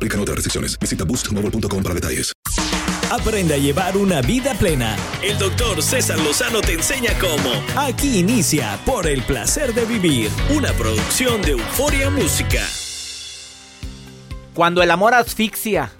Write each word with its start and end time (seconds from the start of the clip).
Aplican 0.00 0.20
otras 0.20 0.36
restricciones. 0.36 0.78
Visita 0.78 1.04
boostmobile.com 1.04 1.82
para 1.82 1.94
detalles. 1.94 2.32
Aprende 3.10 3.52
a 3.52 3.58
llevar 3.58 3.98
una 3.98 4.22
vida 4.22 4.54
plena. 4.54 4.96
El 5.22 5.36
doctor 5.36 5.82
César 5.82 6.18
Lozano 6.20 6.62
te 6.62 6.72
enseña 6.72 7.10
cómo. 7.18 7.50
Aquí 7.76 8.20
inicia 8.20 8.78
Por 8.86 9.06
el 9.06 9.20
placer 9.22 9.74
de 9.74 9.84
vivir, 9.84 10.30
una 10.56 10.72
producción 10.72 11.42
de 11.42 11.50
Euforia 11.50 12.08
Música. 12.08 12.62
Cuando 14.54 14.82
el 14.82 14.90
amor 14.90 15.12
asfixia. 15.12 15.92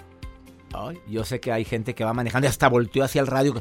Ay, 0.73 0.99
yo 1.07 1.27
sé 1.27 1.39
que 1.39 1.53
hay 1.53 1.67
gente 1.67 1.95
que 1.95 2.03
va 2.03 2.15
manejando 2.15 2.47
y 2.47 2.49
hasta 2.49 2.69
volteó 2.69 3.05
hacia 3.05 3.21
el 3.21 3.27
radio. 3.27 3.61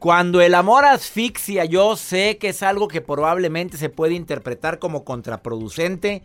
Cuando 0.00 0.40
el 0.40 0.56
amor 0.56 0.86
asfixia, 0.86 1.66
yo 1.66 1.94
sé 1.94 2.38
que 2.38 2.48
es 2.48 2.64
algo 2.64 2.88
que 2.88 3.00
probablemente 3.00 3.76
se 3.76 3.90
puede 3.90 4.14
interpretar 4.14 4.80
como 4.80 5.04
contraproducente. 5.04 6.24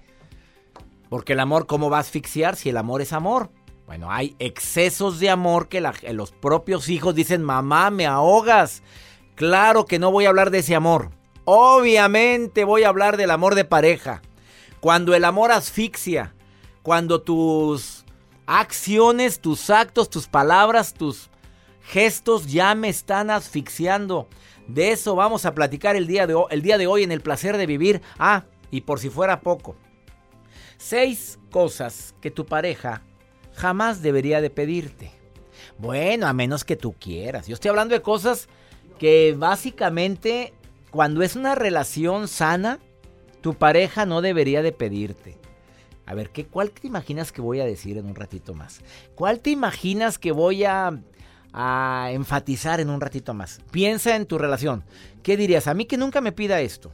Porque 1.13 1.33
el 1.33 1.39
amor, 1.41 1.67
¿cómo 1.67 1.91
va 1.91 1.97
a 1.97 1.99
asfixiar 1.99 2.55
si 2.55 2.69
el 2.69 2.77
amor 2.77 2.99
es 3.03 3.13
amor? 3.13 3.51
Bueno, 3.85 4.11
hay 4.11 4.35
excesos 4.39 5.19
de 5.19 5.29
amor 5.29 5.67
que 5.67 5.79
la- 5.79 5.93
los 6.11 6.31
propios 6.31 6.89
hijos 6.89 7.13
dicen, 7.13 7.43
mamá, 7.43 7.91
me 7.91 8.07
ahogas. 8.07 8.81
Claro 9.35 9.85
que 9.85 9.99
no 9.99 10.11
voy 10.11 10.25
a 10.25 10.29
hablar 10.29 10.49
de 10.49 10.57
ese 10.57 10.73
amor. 10.73 11.11
Obviamente 11.45 12.63
voy 12.63 12.81
a 12.81 12.87
hablar 12.89 13.17
del 13.17 13.29
amor 13.29 13.53
de 13.53 13.63
pareja. 13.63 14.23
Cuando 14.79 15.13
el 15.13 15.23
amor 15.23 15.51
asfixia, 15.51 16.33
cuando 16.81 17.21
tus 17.21 18.05
acciones, 18.47 19.39
tus 19.39 19.69
actos, 19.69 20.09
tus 20.09 20.27
palabras, 20.27 20.95
tus 20.95 21.29
gestos 21.83 22.47
ya 22.47 22.73
me 22.73 22.89
están 22.89 23.29
asfixiando. 23.29 24.27
De 24.67 24.91
eso 24.91 25.13
vamos 25.13 25.45
a 25.45 25.53
platicar 25.53 25.95
el 25.95 26.07
día 26.07 26.25
de, 26.25 26.35
el 26.49 26.63
día 26.63 26.79
de 26.79 26.87
hoy 26.87 27.03
en 27.03 27.11
el 27.11 27.21
placer 27.21 27.57
de 27.57 27.67
vivir. 27.67 28.01
Ah, 28.17 28.45
y 28.71 28.81
por 28.81 28.99
si 28.99 29.11
fuera 29.11 29.41
poco. 29.41 29.75
Seis 30.85 31.39
cosas 31.49 32.13
que 32.19 32.29
tu 32.29 32.45
pareja 32.45 33.03
jamás 33.53 34.01
debería 34.01 34.41
de 34.41 34.49
pedirte. 34.49 35.11
Bueno, 35.77 36.27
a 36.27 36.33
menos 36.33 36.65
que 36.65 36.75
tú 36.75 36.91
quieras. 36.91 37.47
Yo 37.47 37.53
estoy 37.53 37.69
hablando 37.69 37.95
de 37.95 38.01
cosas 38.01 38.49
que 38.99 39.33
básicamente 39.37 40.53
cuando 40.91 41.21
es 41.21 41.37
una 41.37 41.55
relación 41.55 42.27
sana, 42.27 42.79
tu 43.39 43.53
pareja 43.53 44.05
no 44.05 44.19
debería 44.19 44.61
de 44.61 44.73
pedirte. 44.73 45.37
A 46.05 46.15
ver, 46.15 46.31
¿qué, 46.31 46.47
¿cuál 46.47 46.71
te 46.71 46.85
imaginas 46.85 47.31
que 47.31 47.39
voy 47.39 47.61
a 47.61 47.65
decir 47.65 47.97
en 47.97 48.05
un 48.05 48.15
ratito 48.15 48.53
más? 48.53 48.81
¿Cuál 49.15 49.39
te 49.39 49.51
imaginas 49.51 50.19
que 50.19 50.33
voy 50.33 50.65
a, 50.65 51.01
a 51.53 52.09
enfatizar 52.11 52.81
en 52.81 52.89
un 52.89 52.99
ratito 52.99 53.33
más? 53.33 53.61
Piensa 53.71 54.17
en 54.17 54.25
tu 54.25 54.37
relación. 54.37 54.83
¿Qué 55.23 55.37
dirías? 55.37 55.67
A 55.67 55.75
mí 55.75 55.85
que 55.85 55.95
nunca 55.95 56.19
me 56.19 56.33
pida 56.33 56.59
esto. 56.59 56.91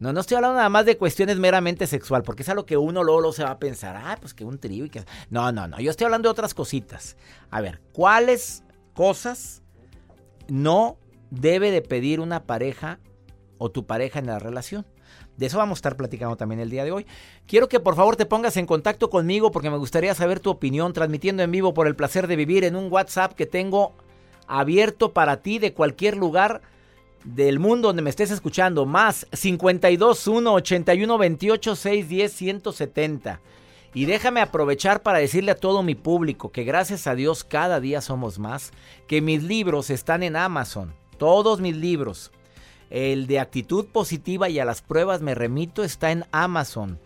No, 0.00 0.12
no 0.12 0.20
estoy 0.20 0.36
hablando 0.36 0.56
nada 0.56 0.68
más 0.68 0.86
de 0.86 0.96
cuestiones 0.96 1.38
meramente 1.38 1.86
sexual, 1.86 2.22
porque 2.22 2.42
es 2.42 2.48
algo 2.48 2.66
que 2.66 2.76
uno 2.76 3.04
luego, 3.04 3.20
luego 3.20 3.32
se 3.32 3.44
va 3.44 3.50
a 3.50 3.58
pensar, 3.58 3.96
ah, 3.96 4.16
pues 4.20 4.34
que 4.34 4.44
un 4.44 4.58
trío 4.58 4.84
y 4.84 4.90
que... 4.90 5.04
No, 5.30 5.52
no, 5.52 5.68
no, 5.68 5.80
yo 5.80 5.90
estoy 5.90 6.06
hablando 6.06 6.28
de 6.28 6.32
otras 6.32 6.54
cositas. 6.54 7.16
A 7.50 7.60
ver, 7.60 7.80
¿cuáles 7.92 8.64
cosas 8.94 9.62
no 10.48 10.98
debe 11.30 11.70
de 11.70 11.80
pedir 11.80 12.20
una 12.20 12.44
pareja 12.44 12.98
o 13.58 13.70
tu 13.70 13.86
pareja 13.86 14.18
en 14.18 14.26
la 14.26 14.38
relación? 14.38 14.84
De 15.36 15.46
eso 15.46 15.58
vamos 15.58 15.76
a 15.76 15.80
estar 15.80 15.96
platicando 15.96 16.36
también 16.36 16.60
el 16.60 16.70
día 16.70 16.84
de 16.84 16.92
hoy. 16.92 17.06
Quiero 17.46 17.68
que 17.68 17.80
por 17.80 17.96
favor 17.96 18.16
te 18.16 18.26
pongas 18.26 18.56
en 18.56 18.66
contacto 18.66 19.10
conmigo 19.10 19.50
porque 19.50 19.70
me 19.70 19.78
gustaría 19.78 20.14
saber 20.14 20.40
tu 20.40 20.50
opinión 20.50 20.92
transmitiendo 20.92 21.42
en 21.42 21.50
vivo 21.50 21.74
por 21.74 21.86
el 21.86 21.96
placer 21.96 22.26
de 22.26 22.36
vivir 22.36 22.64
en 22.64 22.76
un 22.76 22.90
WhatsApp 22.92 23.32
que 23.32 23.46
tengo 23.46 23.94
abierto 24.46 25.12
para 25.12 25.38
ti 25.38 25.58
de 25.58 25.72
cualquier 25.72 26.16
lugar 26.16 26.62
del 27.24 27.58
mundo 27.58 27.88
donde 27.88 28.02
me 28.02 28.10
estés 28.10 28.30
escuchando. 28.30 28.86
Más 28.86 29.26
521 29.32 30.52
81 30.52 31.18
28 31.18 31.76
610 31.76 32.32
170. 32.32 33.40
Y 33.94 34.06
déjame 34.06 34.40
aprovechar 34.40 35.02
para 35.02 35.18
decirle 35.18 35.52
a 35.52 35.56
todo 35.56 35.82
mi 35.82 35.94
público 35.94 36.50
que 36.50 36.64
gracias 36.64 37.06
a 37.06 37.14
Dios 37.14 37.44
cada 37.44 37.80
día 37.80 38.00
somos 38.00 38.38
más, 38.38 38.72
que 39.06 39.20
mis 39.20 39.42
libros 39.44 39.88
están 39.88 40.24
en 40.24 40.34
Amazon, 40.34 40.92
todos 41.16 41.60
mis 41.60 41.76
libros. 41.76 42.32
El 42.90 43.28
de 43.28 43.38
actitud 43.38 43.86
positiva 43.86 44.48
y 44.48 44.58
a 44.58 44.64
las 44.64 44.82
pruebas 44.82 45.22
me 45.22 45.34
remito 45.34 45.84
está 45.84 46.10
en 46.10 46.24
Amazon. 46.32 46.98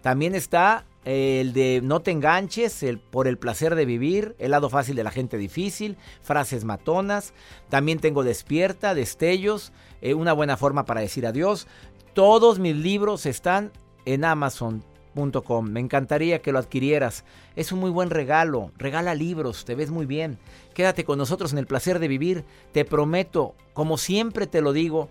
También 0.00 0.34
está 0.34 0.86
el 1.04 1.52
de 1.54 1.80
no 1.82 2.00
te 2.00 2.10
enganches, 2.10 2.84
por 3.10 3.26
el 3.26 3.38
placer 3.38 3.74
de 3.74 3.86
vivir, 3.86 4.36
el 4.38 4.50
lado 4.50 4.68
fácil 4.68 4.96
de 4.96 5.04
la 5.04 5.10
gente 5.10 5.38
difícil, 5.38 5.96
frases 6.22 6.64
matonas. 6.64 7.32
También 7.68 8.00
tengo 8.00 8.22
despierta, 8.22 8.94
destellos, 8.94 9.72
eh, 10.02 10.14
una 10.14 10.32
buena 10.32 10.56
forma 10.56 10.84
para 10.84 11.00
decir 11.00 11.26
adiós. 11.26 11.66
Todos 12.12 12.58
mis 12.58 12.76
libros 12.76 13.24
están 13.24 13.72
en 14.04 14.24
Amazon.com. 14.24 15.70
Me 15.70 15.80
encantaría 15.80 16.42
que 16.42 16.52
lo 16.52 16.58
adquirieras. 16.58 17.24
Es 17.56 17.72
un 17.72 17.80
muy 17.80 17.90
buen 17.90 18.10
regalo. 18.10 18.70
Regala 18.76 19.14
libros, 19.14 19.64
te 19.64 19.74
ves 19.74 19.90
muy 19.90 20.04
bien. 20.06 20.38
Quédate 20.74 21.04
con 21.04 21.18
nosotros 21.18 21.52
en 21.52 21.58
el 21.58 21.66
placer 21.66 21.98
de 21.98 22.08
vivir. 22.08 22.44
Te 22.72 22.84
prometo, 22.84 23.54
como 23.72 23.96
siempre 23.96 24.46
te 24.46 24.60
lo 24.60 24.72
digo, 24.72 25.08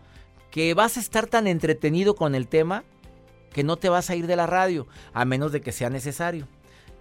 que 0.51 0.73
vas 0.73 0.97
a 0.97 0.99
estar 0.99 1.27
tan 1.27 1.47
entretenido 1.47 2.15
con 2.15 2.35
el 2.35 2.47
tema 2.47 2.83
que 3.51 3.63
no 3.63 3.77
te 3.77 3.89
vas 3.89 4.09
a 4.09 4.15
ir 4.15 4.27
de 4.27 4.35
la 4.35 4.47
radio, 4.47 4.87
a 5.13 5.25
menos 5.25 5.51
de 5.51 5.61
que 5.61 5.71
sea 5.71 5.89
necesario. 5.89 6.47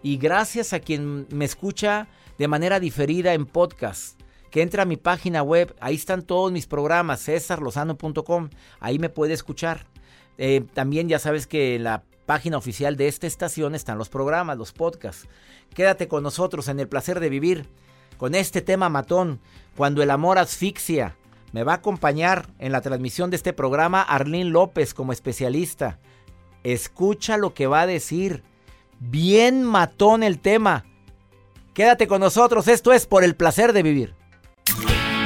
Y 0.02 0.16
gracias 0.16 0.72
a 0.72 0.80
quien 0.80 1.26
me 1.30 1.44
escucha 1.44 2.08
de 2.38 2.48
manera 2.48 2.80
diferida 2.80 3.34
en 3.34 3.46
podcast, 3.46 4.20
que 4.50 4.62
entra 4.62 4.84
a 4.84 4.86
mi 4.86 4.96
página 4.96 5.42
web, 5.42 5.74
ahí 5.80 5.96
están 5.96 6.22
todos 6.22 6.52
mis 6.52 6.66
programas, 6.66 7.24
cesarlozano.com, 7.24 8.48
ahí 8.80 8.98
me 8.98 9.08
puede 9.08 9.34
escuchar. 9.34 9.86
Eh, 10.38 10.64
también 10.72 11.08
ya 11.08 11.18
sabes 11.18 11.46
que 11.46 11.74
en 11.74 11.84
la 11.84 12.04
página 12.26 12.56
oficial 12.58 12.96
de 12.96 13.08
esta 13.08 13.26
estación 13.26 13.74
están 13.74 13.98
los 13.98 14.08
programas, 14.08 14.56
los 14.56 14.72
podcasts. 14.72 15.26
Quédate 15.74 16.08
con 16.08 16.22
nosotros 16.22 16.68
en 16.68 16.78
el 16.78 16.88
placer 16.88 17.20
de 17.20 17.28
vivir 17.28 17.66
con 18.18 18.34
este 18.34 18.60
tema 18.60 18.88
matón, 18.88 19.40
cuando 19.76 20.02
el 20.02 20.10
amor 20.10 20.38
asfixia. 20.38 21.16
Me 21.52 21.62
va 21.64 21.72
a 21.72 21.76
acompañar 21.76 22.46
en 22.58 22.72
la 22.72 22.82
transmisión 22.82 23.30
de 23.30 23.36
este 23.36 23.54
programa 23.54 24.02
Arlene 24.02 24.50
López 24.50 24.92
como 24.92 25.12
especialista. 25.12 25.98
Escucha 26.64 27.36
lo 27.36 27.54
que 27.54 27.66
va 27.66 27.82
a 27.82 27.86
decir. 27.86 28.42
Bien 29.00 29.62
matón 29.62 30.22
el 30.22 30.38
tema. 30.38 30.84
Quédate 31.74 32.08
con 32.08 32.20
nosotros, 32.20 32.66
esto 32.68 32.92
es 32.92 33.06
por 33.06 33.22
el 33.22 33.36
placer 33.36 33.72
de 33.72 33.82
vivir. 33.82 34.14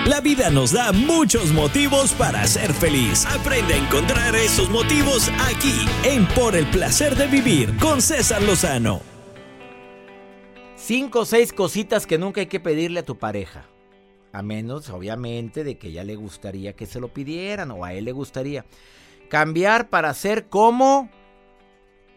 La 0.06 0.20
vida 0.20 0.50
nos 0.50 0.72
da 0.72 0.90
muchos 0.90 1.52
motivos 1.52 2.12
para 2.12 2.44
ser 2.48 2.72
feliz. 2.72 3.24
Aprende 3.24 3.74
a 3.74 3.76
encontrar 3.76 4.34
esos 4.34 4.68
motivos 4.68 5.30
aquí 5.48 5.86
en 6.04 6.26
Por 6.26 6.56
el 6.56 6.66
placer 6.66 7.14
de 7.14 7.28
vivir 7.28 7.76
con 7.78 8.02
César 8.02 8.42
Lozano. 8.42 9.00
Cinco 10.76 11.20
o 11.20 11.24
seis 11.24 11.52
cositas 11.52 12.06
que 12.06 12.18
nunca 12.18 12.40
hay 12.40 12.48
que 12.48 12.58
pedirle 12.58 13.00
a 13.00 13.04
tu 13.04 13.16
pareja. 13.16 13.68
A 14.32 14.42
menos, 14.42 14.90
obviamente, 14.90 15.62
de 15.62 15.78
que 15.78 15.88
ella 15.88 16.02
le 16.02 16.16
gustaría 16.16 16.72
que 16.72 16.86
se 16.86 16.98
lo 16.98 17.08
pidieran 17.08 17.70
o 17.70 17.84
a 17.84 17.94
él 17.94 18.04
le 18.04 18.12
gustaría. 18.12 18.66
Cambiar 19.28 19.88
para 19.88 20.12
ser 20.14 20.48
como... 20.48 21.08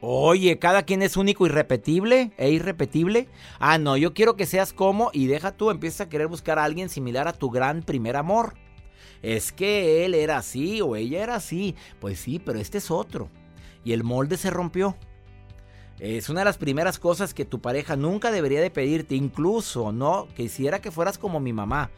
Oye, 0.08 0.60
cada 0.60 0.84
quien 0.84 1.02
es 1.02 1.18
único, 1.18 1.48
irrepetible 1.48 2.32
e 2.38 2.52
irrepetible. 2.52 3.28
Ah, 3.58 3.80
no, 3.80 3.98
yo 3.98 4.14
quiero 4.14 4.36
que 4.36 4.46
seas 4.46 4.72
como 4.72 5.10
y 5.14 5.26
deja 5.26 5.58
tú, 5.58 5.72
empieza 5.72 6.04
a 6.04 6.10
querer 6.10 6.28
buscar 6.28 6.60
a 6.60 6.64
alguien 6.64 6.90
similar 6.90 7.28
a 7.28 7.34
tu 7.34 7.50
gran 7.50 7.82
primer 7.82 8.16
amor. 8.16 8.54
Es 9.24 9.52
que 9.52 10.06
él 10.06 10.14
era 10.14 10.38
así 10.38 10.80
o 10.80 10.96
ella 10.96 11.24
era 11.24 11.34
así. 11.34 11.74
Pues 12.00 12.20
sí, 12.20 12.38
pero 12.38 12.60
este 12.60 12.78
es 12.78 12.92
otro. 12.92 13.32
Y 13.84 13.94
el 13.94 14.04
molde 14.04 14.38
se 14.38 14.52
rompió. 14.52 14.96
Es 15.98 16.30
una 16.30 16.42
de 16.42 16.46
las 16.46 16.60
primeras 16.60 17.00
cosas 17.00 17.34
que 17.34 17.44
tu 17.44 17.60
pareja 17.60 17.96
nunca 17.96 18.30
debería 18.30 18.62
de 18.62 18.70
pedirte, 18.70 19.16
incluso, 19.16 19.92
¿no? 19.92 20.28
Quisiera 20.36 20.82
que 20.82 20.92
fueras 20.92 21.18
como 21.18 21.40
mi 21.40 21.52
mamá. 21.52 21.90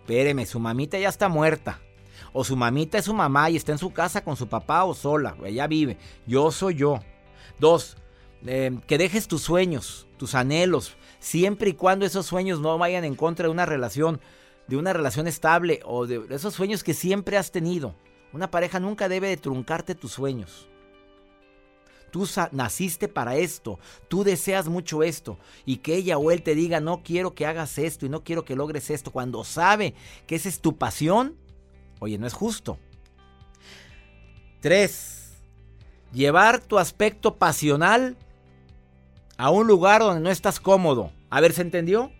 Espéreme, 0.00 0.44
su 0.44 0.60
mamita 0.60 0.98
ya 0.98 1.08
está 1.08 1.30
muerta. 1.30 1.80
O 2.34 2.44
su 2.44 2.56
mamita 2.56 2.98
es 2.98 3.06
su 3.06 3.14
mamá 3.14 3.48
y 3.48 3.56
está 3.56 3.72
en 3.72 3.78
su 3.78 3.90
casa 3.90 4.22
con 4.22 4.36
su 4.36 4.48
papá 4.48 4.84
o 4.84 4.92
sola. 4.92 5.34
Ella 5.46 5.66
vive. 5.66 5.96
Yo 6.26 6.50
soy 6.50 6.74
yo. 6.74 7.00
Dos, 7.58 7.96
eh, 8.46 8.78
que 8.86 8.98
dejes 8.98 9.28
tus 9.28 9.42
sueños, 9.42 10.06
tus 10.18 10.34
anhelos, 10.34 10.96
siempre 11.18 11.70
y 11.70 11.74
cuando 11.74 12.04
esos 12.04 12.26
sueños 12.26 12.60
no 12.60 12.76
vayan 12.78 13.04
en 13.04 13.14
contra 13.14 13.46
de 13.46 13.52
una 13.52 13.66
relación, 13.66 14.20
de 14.66 14.76
una 14.76 14.92
relación 14.92 15.26
estable 15.26 15.80
o 15.84 16.06
de 16.06 16.22
esos 16.30 16.54
sueños 16.54 16.84
que 16.84 16.94
siempre 16.94 17.36
has 17.36 17.50
tenido. 17.50 17.94
Una 18.32 18.50
pareja 18.50 18.80
nunca 18.80 19.08
debe 19.08 19.28
de 19.28 19.36
truncarte 19.36 19.94
tus 19.94 20.12
sueños. 20.12 20.68
Tú 22.10 22.28
naciste 22.52 23.08
para 23.08 23.36
esto, 23.36 23.80
tú 24.06 24.22
deseas 24.22 24.68
mucho 24.68 25.02
esto 25.02 25.36
y 25.64 25.78
que 25.78 25.96
ella 25.96 26.16
o 26.16 26.30
él 26.30 26.44
te 26.44 26.54
diga 26.54 26.78
no 26.78 27.02
quiero 27.02 27.34
que 27.34 27.44
hagas 27.44 27.76
esto 27.76 28.06
y 28.06 28.08
no 28.08 28.22
quiero 28.22 28.44
que 28.44 28.54
logres 28.54 28.90
esto 28.90 29.10
cuando 29.10 29.42
sabe 29.42 29.94
que 30.28 30.36
esa 30.36 30.48
es 30.48 30.60
tu 30.60 30.76
pasión, 30.76 31.36
oye, 31.98 32.16
no 32.16 32.28
es 32.28 32.32
justo. 32.32 32.78
Tres, 34.60 35.23
llevar 36.14 36.60
tu 36.60 36.78
aspecto 36.78 37.36
pasional 37.36 38.16
a 39.36 39.50
un 39.50 39.66
lugar 39.66 40.00
donde 40.00 40.20
no 40.20 40.30
estás 40.30 40.60
cómodo. 40.60 41.10
A 41.30 41.40
ver, 41.40 41.52
¿se 41.52 41.62
entendió? 41.62 42.10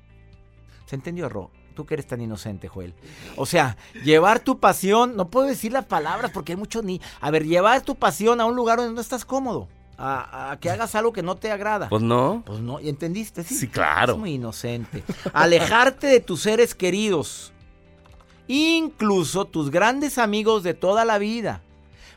¿Se 0.86 0.96
entendió, 0.96 1.28
Ro? 1.28 1.50
Tú 1.74 1.86
que 1.86 1.94
eres 1.94 2.06
tan 2.06 2.20
inocente, 2.20 2.68
Joel. 2.68 2.94
O 3.36 3.46
sea, 3.46 3.76
llevar 4.04 4.40
tu 4.40 4.60
pasión, 4.60 5.16
no 5.16 5.28
puedo 5.28 5.46
decir 5.46 5.72
las 5.72 5.86
palabras 5.86 6.30
porque 6.32 6.52
hay 6.52 6.56
mucho 6.56 6.82
ni... 6.82 7.00
A 7.20 7.30
ver, 7.30 7.44
llevar 7.44 7.82
tu 7.82 7.96
pasión 7.96 8.40
a 8.40 8.44
un 8.44 8.54
lugar 8.54 8.78
donde 8.78 8.94
no 8.94 9.00
estás 9.00 9.24
cómodo 9.24 9.68
a, 9.98 10.56
que 10.60 10.70
hagas 10.70 10.94
algo 10.94 11.12
que 11.12 11.22
no 11.22 11.36
te 11.36 11.50
agrada. 11.50 11.88
Pues 11.88 12.02
no. 12.02 12.42
Pues 12.44 12.60
no, 12.60 12.80
¿y 12.80 12.88
entendiste? 12.88 13.42
Sí, 13.44 13.68
claro. 13.68 14.14
Es 14.14 14.18
muy 14.18 14.34
inocente. 14.34 15.04
Alejarte 15.32 16.06
de 16.06 16.20
tus 16.20 16.42
seres 16.42 16.74
queridos. 16.74 17.52
Incluso 18.46 19.46
tus 19.46 19.70
grandes 19.70 20.18
amigos 20.18 20.62
de 20.62 20.74
toda 20.74 21.04
la 21.04 21.18
vida. 21.18 21.62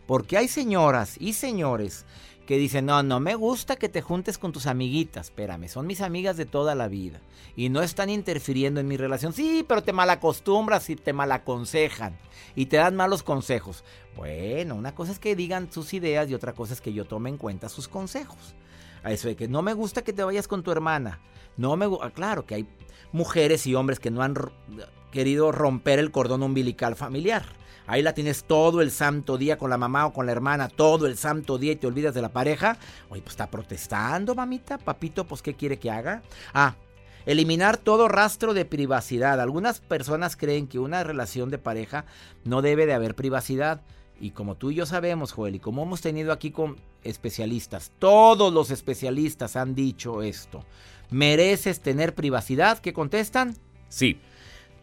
Porque 0.07 0.37
hay 0.37 0.47
señoras 0.47 1.17
y 1.19 1.33
señores 1.33 2.05
que 2.47 2.57
dicen, 2.57 2.85
no, 2.85 3.03
no 3.03 3.19
me 3.19 3.35
gusta 3.35 3.75
que 3.75 3.89
te 3.89 4.01
juntes 4.01 4.37
con 4.37 4.53
tus 4.53 4.67
amiguitas, 4.67 5.27
espérame, 5.27 5.67
son 5.67 5.85
mis 5.85 5.99
amigas 5.99 6.37
de 6.37 6.45
toda 6.45 6.75
la 6.75 6.87
vida 6.87 7.19
y 7.57 7.67
no 7.67 7.81
están 7.81 8.09
interfiriendo 8.09 8.79
en 8.79 8.87
mi 8.87 8.95
relación. 8.95 9.33
Sí, 9.33 9.65
pero 9.67 9.83
te 9.83 9.91
malacostumbras 9.91 10.89
y 10.89 10.95
te 10.95 11.11
malaconsejan 11.11 12.17
y 12.55 12.67
te 12.67 12.77
dan 12.77 12.95
malos 12.95 13.21
consejos. 13.21 13.83
Bueno, 14.15 14.75
una 14.75 14.95
cosa 14.95 15.11
es 15.11 15.19
que 15.19 15.35
digan 15.35 15.71
sus 15.71 15.93
ideas 15.93 16.29
y 16.29 16.35
otra 16.35 16.53
cosa 16.53 16.73
es 16.73 16.79
que 16.79 16.93
yo 16.93 17.03
tome 17.03 17.29
en 17.29 17.37
cuenta 17.37 17.67
sus 17.67 17.89
consejos. 17.89 18.55
A 19.03 19.11
eso 19.11 19.27
de 19.27 19.35
que 19.35 19.49
no 19.49 19.61
me 19.61 19.73
gusta 19.73 20.01
que 20.01 20.13
te 20.13 20.23
vayas 20.23 20.47
con 20.47 20.63
tu 20.63 20.71
hermana. 20.71 21.19
No 21.57 21.75
me 21.75 21.85
ah, 22.01 22.11
claro 22.11 22.45
que 22.45 22.55
hay 22.55 22.67
mujeres 23.11 23.67
y 23.67 23.75
hombres 23.75 23.99
que 23.99 24.09
no 24.11 24.21
han 24.21 24.35
querido 25.11 25.51
romper 25.51 25.99
el 25.99 26.11
cordón 26.11 26.43
umbilical 26.43 26.95
familiar. 26.95 27.45
Ahí 27.87 28.01
la 28.03 28.13
tienes 28.13 28.43
todo 28.43 28.81
el 28.81 28.91
santo 28.91 29.37
día 29.37 29.57
con 29.57 29.69
la 29.69 29.77
mamá 29.77 30.05
o 30.05 30.13
con 30.13 30.25
la 30.25 30.33
hermana, 30.33 30.67
todo 30.67 31.07
el 31.07 31.17
santo 31.17 31.57
día 31.57 31.71
y 31.71 31.77
te 31.77 31.87
olvidas 31.87 32.13
de 32.13 32.21
la 32.21 32.29
pareja. 32.29 32.77
Oye, 33.09 33.21
pues 33.21 33.33
está 33.33 33.49
protestando, 33.49 34.35
mamita, 34.35 34.77
papito, 34.77 35.25
pues 35.25 35.41
¿qué 35.41 35.55
quiere 35.55 35.79
que 35.79 35.89
haga? 35.89 36.21
Ah, 36.53 36.75
eliminar 37.25 37.77
todo 37.77 38.09
rastro 38.09 38.53
de 38.53 38.65
privacidad. 38.65 39.39
Algunas 39.39 39.79
personas 39.79 40.35
creen 40.35 40.67
que 40.67 40.79
una 40.79 41.03
relación 41.05 41.49
de 41.49 41.59
pareja 41.59 42.05
no 42.43 42.61
debe 42.61 42.85
de 42.85 42.93
haber 42.93 43.15
privacidad. 43.15 43.81
Y 44.19 44.31
como 44.31 44.55
tú 44.55 44.71
y 44.71 44.75
yo 44.75 44.85
sabemos, 44.85 45.31
Joel, 45.31 45.55
y 45.55 45.59
como 45.59 45.83
hemos 45.83 46.01
tenido 46.01 46.33
aquí 46.33 46.51
con 46.51 46.75
especialistas, 47.03 47.91
todos 47.99 48.51
los 48.51 48.69
especialistas 48.69 49.55
han 49.55 49.75
dicho 49.75 50.23
esto. 50.23 50.65
¿Mereces 51.09 51.79
tener 51.79 52.15
privacidad? 52.15 52.79
¿Qué 52.79 52.91
contestan? 52.91 53.55
Sí. 53.87 54.19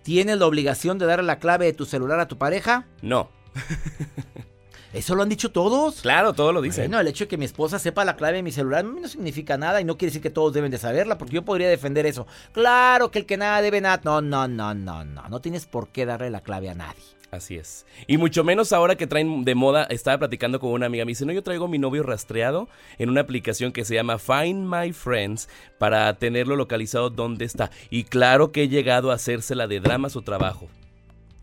¿Tienes 0.05 0.39
la 0.39 0.47
obligación 0.47 0.99
de 0.99 1.07
darle 1.07 1.25
la 1.25 1.39
clave 1.39 1.65
de 1.65 1.73
tu 1.73 1.87
celular 1.87 2.21
a 2.21 2.29
tu 2.29 2.37
pareja? 2.37 2.87
No. 3.01 3.31
¿Eso 4.93 5.15
lo 5.15 5.23
han 5.23 5.31
dicho 5.31 5.51
todos? 5.51 6.03
Claro, 6.03 6.35
todo 6.35 6.53
lo 6.53 6.61
dicen. 6.61 6.85
Bueno, 6.85 7.01
el 7.01 7.09
hecho 7.09 7.25
de 7.25 7.29
que 7.29 7.39
mi 7.39 7.47
esposa 7.47 7.79
sepa 7.79 8.05
la 8.05 8.15
clave 8.15 8.37
de 8.37 8.43
mi 8.43 8.53
celular 8.53 8.85
no 8.85 9.09
significa 9.09 9.57
nada 9.57 9.81
y 9.81 9.85
no 9.85 9.97
quiere 9.97 10.11
decir 10.11 10.21
que 10.21 10.29
todos 10.29 10.53
deben 10.53 10.71
de 10.71 10.77
saberla, 10.77 11.17
porque 11.17 11.35
yo 11.35 11.43
podría 11.43 11.71
defender 11.71 12.05
eso. 12.05 12.27
Claro 12.53 13.11
que 13.11 13.19
el 13.19 13.27
que 13.27 13.39
nada 13.39 13.63
debe 13.63 13.81
nada. 13.81 14.03
No, 14.05 14.21
no, 14.21 14.47
no, 14.47 14.75
no, 14.75 15.05
no. 15.05 15.29
No 15.29 15.41
tienes 15.41 15.65
por 15.65 15.89
qué 15.89 16.05
darle 16.05 16.29
la 16.31 16.43
clave 16.43 16.69
a 16.69 16.75
nadie. 16.75 17.03
Así 17.35 17.57
es. 17.57 17.85
Y 18.07 18.17
mucho 18.17 18.45
menos 18.45 18.73
ahora 18.73 18.95
que 18.95 19.09
traen 19.09 19.45
de 19.45 19.57
moda, 19.57 19.85
estaba 19.91 20.19
platicando 20.19 20.61
con 20.61 20.71
una 20.71 20.87
amiga, 20.87 21.05
me 21.05 21.11
dice, 21.11 21.27
no, 21.27 21.33
yo 21.33 21.43
traigo 21.43 21.67
mi 21.67 21.79
novio 21.79 22.05
rastreado 22.05 22.69
en 22.97 23.11
una 23.11 23.23
aplicación 23.23 23.73
que 23.73 23.85
se 23.85 23.95
llama 23.95 24.19
Find 24.19 24.73
My 24.73 24.93
Friends 24.93 25.49
para 25.79 26.15
tenerlo 26.15 26.55
localizado 26.55 27.11
donde 27.11 27.45
está. 27.45 27.73
Y 27.91 28.05
claro 28.05 28.53
que 28.53 28.63
he 28.63 28.69
llegado 28.69 29.11
a 29.11 29.15
hacérsela 29.15 29.67
de 29.67 29.81
drama 29.81 30.11
su 30.11 30.23
trabajo. 30.23 30.69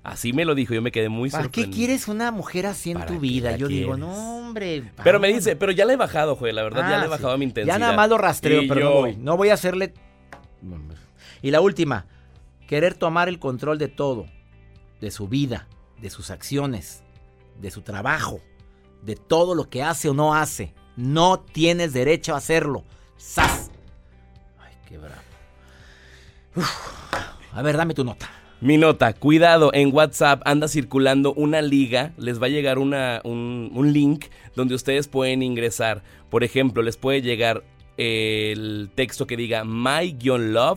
Así 0.02 0.32
me 0.32 0.46
lo 0.46 0.56
dijo, 0.56 0.74
yo 0.74 0.82
me 0.82 0.92
quedé 0.92 1.10
muy 1.10 1.30
¿Para 1.30 1.44
sorprendido. 1.44 1.72
qué 1.72 1.78
quieres 1.78 2.08
una 2.08 2.32
mujer 2.32 2.68
así 2.68 2.92
en 2.92 3.06
tu 3.06 3.20
vida? 3.20 3.58
Yo 3.58 3.68
digo, 3.68 3.98
no, 3.98 4.38
hombre. 4.38 4.84
Pero 5.04 5.20
me 5.20 5.28
dice, 5.28 5.58
pero 5.58 5.74
ya 5.74 5.86
le 5.86 5.94
he 5.94 5.98
bajado, 5.98 6.38
Joel, 6.38 6.56
la 6.56 6.64
verdad, 6.64 6.90
ya 6.90 6.98
le 6.98 7.04
he 7.04 7.08
ah, 7.08 7.10
bajado 7.10 7.34
a 7.34 7.38
mi 7.38 7.46
intensidad. 7.46 7.76
Ya 7.76 7.80
nada 7.80 7.94
más 7.94 8.10
lo 8.10 8.18
rastreo, 8.18 8.64
pero 8.68 8.82
no 8.82 8.92
voy. 8.94 9.16
No 9.18 9.38
voy 9.38 9.50
a 9.50 9.56
hacerle... 9.56 9.94
Y 11.42 11.52
la 11.52 11.60
última, 11.60 12.06
querer 12.68 12.94
tomar 12.94 13.28
el 13.28 13.40
control 13.40 13.78
de 13.78 13.90
todo, 13.90 14.26
de 15.02 15.12
su 15.12 15.28
vida 15.28 15.68
de 16.02 16.10
sus 16.10 16.32
acciones, 16.32 17.04
de 17.60 17.72
su 17.72 17.82
trabajo, 17.82 18.42
de 19.04 19.16
todo 19.16 19.56
lo 19.56 19.70
que 19.70 19.84
hace 19.84 20.10
o 20.10 20.14
no 20.14 20.36
hace. 20.36 20.74
No 20.98 21.40
tienes 21.40 21.94
derecho 21.94 22.34
a 22.34 22.38
hacerlo. 22.38 22.84
¡Sas! 23.18 23.72
Ay, 24.60 24.74
qué 24.88 24.98
bravo. 24.98 25.22
A 27.54 27.62
ver, 27.62 27.78
dame 27.78 27.94
tu 27.94 28.04
nota. 28.04 28.30
Mi 28.62 28.78
nota, 28.78 29.14
cuidado, 29.14 29.72
en 29.74 29.92
WhatsApp 29.92 30.42
anda 30.46 30.68
circulando 30.68 31.34
una 31.34 31.64
liga, 31.64 32.14
les 32.18 32.40
va 32.40 32.46
a 32.46 32.50
llegar 32.50 32.78
una, 32.78 33.20
un, 33.24 33.90
link 33.92 34.26
donde 34.56 34.76
ustedes 34.76 35.08
pueden 35.08 35.42
ingresar. 35.42 36.04
Por 36.30 36.44
ejemplo, 36.44 36.84
les 36.84 36.96
puede 36.96 37.24
llegar 37.24 37.64
el 37.98 38.92
texto 38.94 39.26
que 39.26 39.36
diga 39.36 39.64
my-love.co 39.64 40.72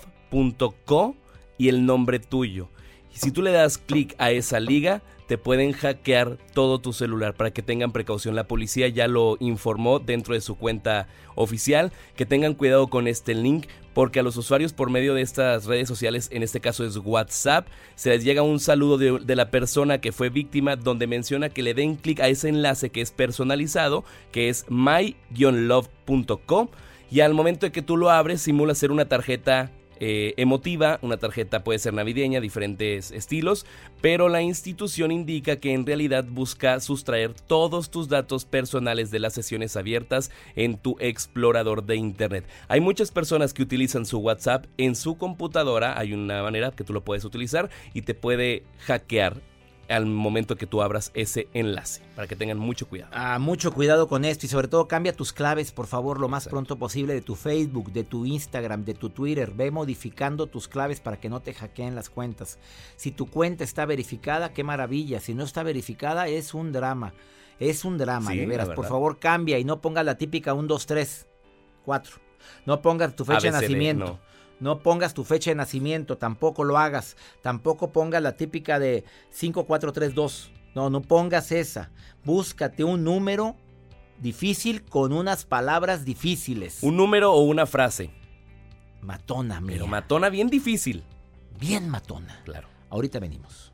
y 1.59 1.69
el 1.69 1.85
nombre 1.85 2.21
tuyo. 2.21 2.71
Y 3.15 3.19
si 3.19 3.31
tú 3.31 3.43
le 3.43 3.53
das 3.53 3.79
clic 3.79 4.15
a 4.19 4.33
esa 4.33 4.59
liga, 4.61 5.03
te 5.27 5.39
pueden 5.39 5.73
hackear 5.73 6.37
todo 6.53 6.81
tu 6.81 6.93
celular 6.93 7.35
para 7.35 7.53
que 7.53 7.63
tengan 7.63 7.93
precaución. 7.93 8.35
La 8.35 8.49
policía 8.49 8.89
ya 8.89 9.07
lo 9.09 9.37
informó 9.41 10.01
dentro 10.01 10.35
de 10.35 10.41
su 10.41 10.57
cuenta 10.57 11.07
oficial, 11.35 11.93
que 12.17 12.27
tengan 12.27 12.55
cuidado 12.55 12.89
con 12.89 13.09
este 13.09 13.35
link 13.35 13.67
porque 13.95 14.21
a 14.21 14.23
los 14.25 14.37
usuarios 14.37 14.73
por 14.73 14.91
medio 14.91 15.15
de 15.15 15.23
estas 15.23 15.65
redes 15.67 15.89
sociales, 15.89 16.29
en 16.33 16.43
este 16.43 16.61
caso 16.61 16.85
es 16.85 16.97
WhatsApp, 16.97 17.69
se 17.95 18.11
les 18.11 18.25
llega 18.25 18.43
un 18.43 18.59
saludo 18.59 18.99
de, 18.99 19.37
la 19.37 19.51
persona 19.51 20.01
que 20.01 20.11
fue 20.11 20.31
víctima 20.31 20.75
donde 20.75 21.07
menciona 21.07 21.49
que 21.49 21.63
le 21.63 21.75
den 21.75 21.95
clic 21.95 22.19
a 22.21 22.29
ese 22.29 22.49
enlace 22.49 22.91
que 22.91 23.01
es 23.01 23.13
personalizado, 23.13 24.05
que 24.33 24.49
es 24.49 24.67
my-love.com 24.69 25.09
y 27.11 27.21
al 27.21 27.35
momento 27.35 27.67
de 27.67 27.73
que 27.73 27.83
tú 27.83 27.97
lo 27.97 28.11
abres 28.11 28.43
simula 28.43 28.75
ser 28.75 28.91
una 28.91 29.05
tarjeta 29.05 29.71
eh, 30.01 30.35
emotiva, 30.37 30.99
una 31.03 31.17
tarjeta 31.17 31.65
puede 31.65 31.79
ser 31.79 31.95
navideña, 31.95 32.41
diferentes 32.41 33.11
estilos, 33.11 33.67
pero 34.01 34.29
la 34.29 34.43
institución 34.43 35.13
indica 35.13 35.57
que 35.57 35.73
en 35.73 35.87
realidad 35.87 36.25
busca 36.29 36.81
sustraer 36.81 37.35
todos 37.35 37.91
tus 37.91 38.09
datos 38.09 38.45
personales 38.45 39.11
de 39.11 39.21
las 39.21 39.35
sesiones 39.35 39.77
abiertas 39.77 40.31
en 40.57 40.77
tu 40.77 40.97
explorador 41.01 41.85
de 41.85 41.97
Internet. 41.97 42.45
Hay 42.69 42.81
muchas 42.81 43.11
personas 43.11 43.55
que 43.55 43.63
utilizan 43.63 44.07
su 44.07 44.19
WhatsApp 44.19 44.67
en 44.79 44.97
su 44.97 45.17
computadora, 45.17 45.99
hay 45.99 46.13
una 46.13 46.43
manera 46.43 46.71
que 46.71 46.85
tú 46.85 46.93
lo 46.93 47.05
puedes 47.05 47.25
utilizar 47.25 47.71
y 47.93 48.03
te 48.03 48.15
puede 48.15 48.65
hackear 48.87 49.41
al 49.89 50.07
momento 50.07 50.57
que 50.57 50.67
tú 50.67 50.83
abras 50.83 51.11
ese 51.15 51.49
enlace, 51.53 52.03
para 52.15 52.27
que 52.27 52.37
tengan 52.37 52.59
mucho 52.59 52.89
cuidado. 52.89 53.11
Ah, 53.15 53.39
mucho 53.39 53.73
cuidado 53.73 54.09
con 54.09 54.25
esto 54.25 54.47
y 54.47 54.49
sobre 54.49 54.69
todo 54.69 54.89
cambia 54.89 55.13
tus 55.13 55.33
claves, 55.33 55.73
por 55.73 55.87
favor, 55.87 56.21
lo 56.21 56.29
más 56.29 56.49
pronto 56.49 56.77
posible 56.77 57.15
de 57.15 57.21
tu 57.21 57.35
Facebook, 57.35 57.93
de 57.93 58.05
tu 58.05 58.27
Instagram, 58.27 58.85
de 58.85 58.95
tu 58.95 59.11
Twitter. 59.11 59.53
Ve 59.53 59.71
modificando 59.71 60.47
tus 60.47 60.69
claves 60.69 61.01
para 61.01 61.19
que 61.19 61.29
no 61.29 61.41
te 61.41 61.55
hackeen 61.55 61.95
las 61.95 62.11
cuentas. 62.11 62.59
Si 62.97 63.11
tu 63.11 63.27
cuenta 63.27 63.65
está 63.65 63.87
verificada, 63.87 64.53
qué 64.53 64.65
maravilla. 64.65 65.21
Si 65.21 65.35
no 65.35 65.45
está 65.45 65.63
verificada, 65.63 66.29
es 66.29 66.55
un 66.55 66.73
drama. 66.73 67.15
Es 67.59 67.85
un 67.85 67.99
drama, 67.99 68.33
de 68.33 68.47
veras. 68.47 68.71
Por 68.71 68.87
favor, 68.87 69.19
cambia 69.19 69.59
y 69.59 69.65
no 69.65 69.81
pongas 69.81 70.05
la 70.05 70.17
típica 70.17 70.55
1, 70.55 70.67
2, 70.67 70.87
3, 70.87 71.27
4. 71.85 72.17
No 72.67 72.83
pongas 72.83 73.15
tu 73.15 73.25
fecha 73.25 73.41
de 73.41 73.53
nacimiento. 73.53 74.05
No 74.05 74.34
pongas 74.83 75.15
tu 75.15 75.25
fecha 75.25 75.51
de 75.51 75.57
nacimiento, 75.57 76.17
tampoco 76.19 76.65
lo 76.65 76.79
hagas. 76.79 77.17
Tampoco 77.43 77.93
pongas 77.93 78.23
la 78.23 78.37
típica 78.37 78.79
de 78.79 79.05
5432. 79.31 80.51
No, 80.75 80.91
no 80.91 81.03
pongas 81.03 81.53
esa. 81.53 81.91
Búscate 82.25 82.85
un 82.85 83.05
número 83.05 83.57
difícil 84.19 84.85
con 84.85 85.13
unas 85.13 85.45
palabras 85.45 86.05
difíciles. 86.05 86.83
Un 86.83 86.97
número 86.97 87.33
o 87.33 87.41
una 87.43 87.67
frase. 87.67 88.11
Matona, 89.03 89.61
mira. 89.61 89.75
Pero 89.75 89.87
matona 89.87 90.31
bien 90.31 90.49
difícil. 90.49 91.05
Bien 91.61 91.89
matona. 91.89 92.41
Claro. 92.45 92.69
Ahorita 92.91 93.19
venimos 93.19 93.74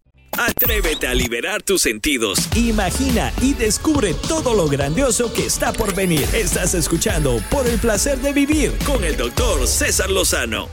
Atrévete 0.37 1.07
a 1.07 1.13
liberar 1.13 1.61
tus 1.61 1.81
sentidos. 1.81 2.49
Imagina 2.55 3.33
y 3.41 3.53
descubre 3.53 4.13
todo 4.13 4.53
lo 4.53 4.67
grandioso 4.67 5.31
que 5.33 5.45
está 5.45 5.73
por 5.73 5.93
venir. 5.93 6.27
Estás 6.33 6.73
escuchando 6.73 7.37
Por 7.49 7.67
el 7.67 7.77
placer 7.79 8.17
de 8.19 8.31
vivir 8.31 8.71
con 8.85 9.03
el 9.03 9.17
doctor 9.17 9.67
César 9.67 10.09
Lozano. 10.09 10.67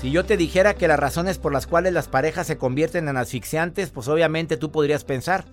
Si 0.00 0.12
yo 0.12 0.24
te 0.24 0.36
dijera 0.36 0.74
que 0.74 0.86
las 0.86 0.98
razones 0.98 1.38
por 1.38 1.52
las 1.52 1.66
cuales 1.66 1.92
las 1.92 2.06
parejas 2.06 2.46
se 2.46 2.56
convierten 2.56 3.08
en 3.08 3.16
asfixiantes, 3.16 3.90
pues 3.90 4.06
obviamente 4.06 4.56
tú 4.56 4.70
podrías 4.70 5.04
pensar. 5.04 5.44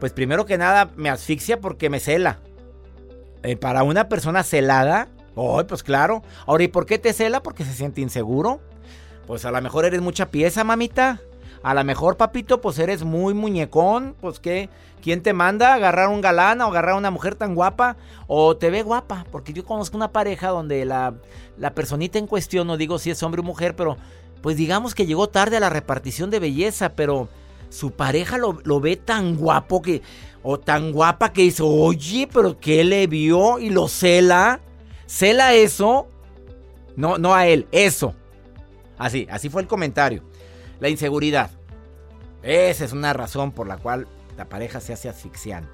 Pues 0.00 0.12
primero 0.12 0.46
que 0.46 0.56
nada 0.56 0.90
me 0.96 1.10
asfixia 1.10 1.60
porque 1.60 1.90
me 1.90 2.00
cela. 2.00 2.40
Eh, 3.42 3.56
para 3.56 3.82
una 3.82 4.08
persona 4.08 4.42
celada, 4.42 5.08
oh, 5.34 5.62
pues 5.66 5.82
claro. 5.82 6.22
Ahora, 6.46 6.64
¿y 6.64 6.68
por 6.68 6.86
qué 6.86 6.98
te 6.98 7.12
cela? 7.12 7.42
Porque 7.42 7.64
se 7.64 7.74
siente 7.74 8.00
inseguro. 8.00 8.62
Pues 9.26 9.44
a 9.44 9.50
lo 9.50 9.60
mejor 9.60 9.84
eres 9.84 10.00
mucha 10.00 10.30
pieza, 10.30 10.64
mamita. 10.64 11.20
A 11.64 11.72
lo 11.72 11.82
mejor, 11.82 12.18
papito, 12.18 12.60
pues 12.60 12.78
eres 12.78 13.04
muy 13.04 13.32
muñecón. 13.32 14.14
Pues 14.20 14.38
qué, 14.38 14.68
¿quién 15.00 15.22
te 15.22 15.32
manda 15.32 15.70
a 15.70 15.74
agarrar 15.76 16.10
un 16.10 16.20
galán 16.20 16.60
o 16.60 16.66
agarrar 16.66 16.94
a 16.94 16.98
una 16.98 17.10
mujer 17.10 17.36
tan 17.36 17.54
guapa? 17.54 17.96
O 18.26 18.54
te 18.54 18.68
ve 18.68 18.82
guapa. 18.82 19.24
Porque 19.32 19.54
yo 19.54 19.64
conozco 19.64 19.96
una 19.96 20.12
pareja 20.12 20.48
donde 20.48 20.84
la, 20.84 21.14
la 21.56 21.74
personita 21.74 22.18
en 22.18 22.26
cuestión, 22.26 22.66
no 22.66 22.76
digo 22.76 22.98
si 22.98 23.10
es 23.10 23.22
hombre 23.22 23.40
o 23.40 23.44
mujer, 23.44 23.74
pero 23.76 23.96
pues 24.42 24.58
digamos 24.58 24.94
que 24.94 25.06
llegó 25.06 25.30
tarde 25.30 25.56
a 25.56 25.60
la 25.60 25.70
repartición 25.70 26.28
de 26.28 26.38
belleza, 26.38 26.90
pero 26.90 27.30
su 27.70 27.92
pareja 27.92 28.36
lo, 28.36 28.58
lo 28.64 28.78
ve 28.78 28.96
tan 28.96 29.34
guapo 29.34 29.80
que, 29.80 30.02
o 30.42 30.60
tan 30.60 30.92
guapa 30.92 31.32
que 31.32 31.42
dice, 31.42 31.62
oye, 31.64 32.28
pero 32.30 32.60
¿qué 32.60 32.84
le 32.84 33.06
vio? 33.06 33.58
Y 33.58 33.70
lo 33.70 33.88
cela. 33.88 34.60
¿Cela 35.06 35.54
eso? 35.54 36.08
No, 36.94 37.16
no 37.16 37.34
a 37.34 37.46
él, 37.46 37.66
eso. 37.72 38.14
Así, 38.98 39.26
así 39.30 39.48
fue 39.48 39.62
el 39.62 39.66
comentario. 39.66 40.22
La 40.80 40.88
inseguridad. 40.88 41.50
Esa 42.42 42.84
es 42.84 42.92
una 42.92 43.12
razón 43.12 43.52
por 43.52 43.66
la 43.66 43.78
cual 43.78 44.06
la 44.36 44.48
pareja 44.48 44.80
se 44.80 44.92
hace 44.92 45.08
asfixiante. 45.08 45.70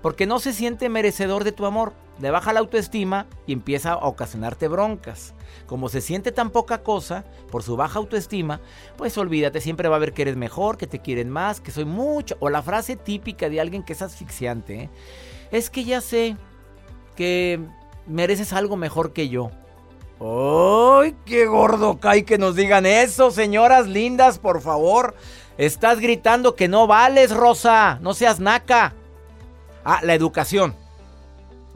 Porque 0.00 0.26
no 0.26 0.38
se 0.38 0.52
siente 0.52 0.88
merecedor 0.88 1.44
de 1.44 1.52
tu 1.52 1.66
amor. 1.66 1.92
Le 2.20 2.30
baja 2.30 2.52
la 2.52 2.60
autoestima 2.60 3.26
y 3.46 3.52
empieza 3.52 3.92
a 3.92 4.06
ocasionarte 4.06 4.68
broncas. 4.68 5.34
Como 5.66 5.88
se 5.88 6.00
siente 6.00 6.30
tan 6.30 6.50
poca 6.50 6.82
cosa 6.82 7.24
por 7.50 7.62
su 7.62 7.76
baja 7.76 7.98
autoestima, 7.98 8.60
pues 8.96 9.18
olvídate, 9.18 9.60
siempre 9.60 9.88
va 9.88 9.96
a 9.96 10.00
ver 10.00 10.12
que 10.12 10.22
eres 10.22 10.36
mejor, 10.36 10.76
que 10.76 10.86
te 10.86 11.00
quieren 11.00 11.30
más, 11.30 11.60
que 11.60 11.72
soy 11.72 11.84
mucho. 11.84 12.36
O 12.40 12.50
la 12.50 12.62
frase 12.62 12.96
típica 12.96 13.48
de 13.48 13.60
alguien 13.60 13.82
que 13.82 13.94
es 13.94 14.02
asfixiante. 14.02 14.84
¿eh? 14.84 14.90
Es 15.50 15.70
que 15.70 15.84
ya 15.84 16.00
sé 16.00 16.36
que 17.16 17.60
mereces 18.06 18.52
algo 18.52 18.76
mejor 18.76 19.12
que 19.12 19.28
yo. 19.28 19.50
¡Ay, 20.20 21.16
qué 21.24 21.46
gordo 21.46 21.98
cae 21.98 22.24
que 22.24 22.38
nos 22.38 22.56
digan 22.56 22.86
eso, 22.86 23.30
señoras 23.30 23.86
lindas, 23.86 24.38
por 24.38 24.60
favor! 24.60 25.14
Estás 25.58 26.00
gritando 26.00 26.56
que 26.56 26.68
no 26.68 26.86
vales, 26.86 27.30
Rosa. 27.30 27.98
No 28.02 28.14
seas 28.14 28.40
naca. 28.40 28.94
Ah, 29.84 30.00
la 30.02 30.14
educación. 30.14 30.74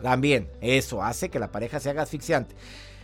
También, 0.03 0.51
eso 0.61 1.03
hace 1.03 1.29
que 1.29 1.39
la 1.39 1.53
pareja 1.53 1.79
se 1.79 1.91
haga 1.91 2.03
asfixiante. 2.03 2.55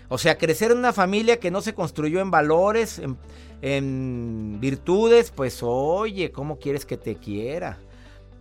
O 0.09 0.19
sea, 0.19 0.37
crecer 0.37 0.71
en 0.73 0.79
una 0.79 0.93
familia 0.93 1.39
que 1.39 1.51
no 1.51 1.61
se 1.61 1.75
construyó 1.75 2.21
en 2.21 2.31
valores, 2.31 2.99
en, 2.99 3.17
en 3.63 4.59
virtudes, 4.61 5.31
pues 5.31 5.61
oye, 5.63 6.31
¿cómo 6.31 6.59
quieres 6.59 6.85
que 6.85 6.97
te 6.97 7.17
quiera? 7.17 7.79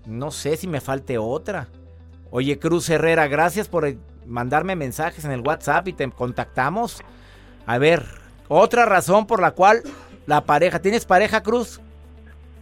No 0.06 0.32
sé 0.32 0.58
si 0.58 0.68
me 0.68 0.82
falte 0.82 1.18
otra. 1.18 1.70
Oye, 2.32 2.60
Cruz 2.60 2.90
Herrera, 2.90 3.28
gracias 3.28 3.68
por 3.68 3.86
mandarme 4.26 4.76
mensajes 4.76 5.26
en 5.26 5.32
el 5.32 5.42
WhatsApp 5.42 5.88
y 5.88 5.94
te 5.94 6.10
contactamos. 6.10 7.02
A 7.66 7.78
ver, 7.78 8.04
otra 8.48 8.86
razón 8.86 9.28
por 9.28 9.42
la 9.42 9.52
cual 9.52 9.84
la 10.26 10.46
pareja. 10.46 10.80
¿Tienes 10.80 11.06
pareja, 11.06 11.44
Cruz? 11.44 11.82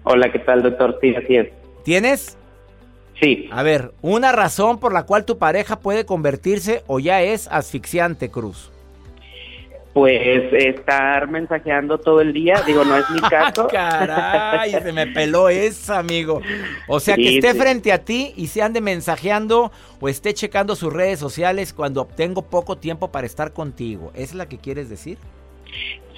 Hola, 0.04 0.32
¿qué 0.32 0.40
tal, 0.40 0.64
doctor? 0.64 0.98
Sí, 1.02 1.16
así 1.16 1.36
es. 1.36 1.50
¿Tienes? 1.84 2.38
Sí. 3.20 3.50
A 3.52 3.62
ver, 3.62 3.94
una 4.02 4.32
razón 4.32 4.80
por 4.80 4.94
la 4.94 5.04
cual 5.04 5.26
tu 5.26 5.38
pareja 5.38 5.80
puede 5.80 6.06
convertirse 6.06 6.84
o 6.88 7.00
ya 7.00 7.22
es 7.22 7.48
asfixiante, 7.48 8.30
Cruz. 8.30 8.72
Pues 9.94 10.54
estar 10.54 11.28
mensajeando 11.28 11.98
todo 11.98 12.22
el 12.22 12.32
día, 12.32 12.62
digo, 12.66 12.86
no 12.86 12.96
es 12.96 13.10
mi 13.10 13.20
caso. 13.30 13.68
Caray, 13.68 14.72
se 14.72 14.94
me 14.94 15.08
peló 15.08 15.50
esa, 15.50 16.00
amigo. 16.00 16.42
O 16.88 17.00
sea, 17.02 17.16
que 17.16 17.38
esté 17.38 17.54
frente 17.54 17.92
a 17.92 17.98
ti 18.06 18.34
y 18.38 18.48
se 18.48 18.62
ande 18.62 18.80
mensajeando 18.80 19.72
o 20.00 20.08
esté 20.08 20.34
checando 20.34 20.76
sus 20.76 20.94
redes 20.94 21.20
sociales 21.20 21.74
cuando 21.74 22.06
tengo 22.06 22.44
poco 22.44 22.78
tiempo 22.78 23.12
para 23.12 23.28
estar 23.28 23.52
contigo. 23.52 24.12
¿Es 24.16 24.34
la 24.34 24.48
que 24.48 24.60
quieres 24.60 24.90
decir? 24.90 25.18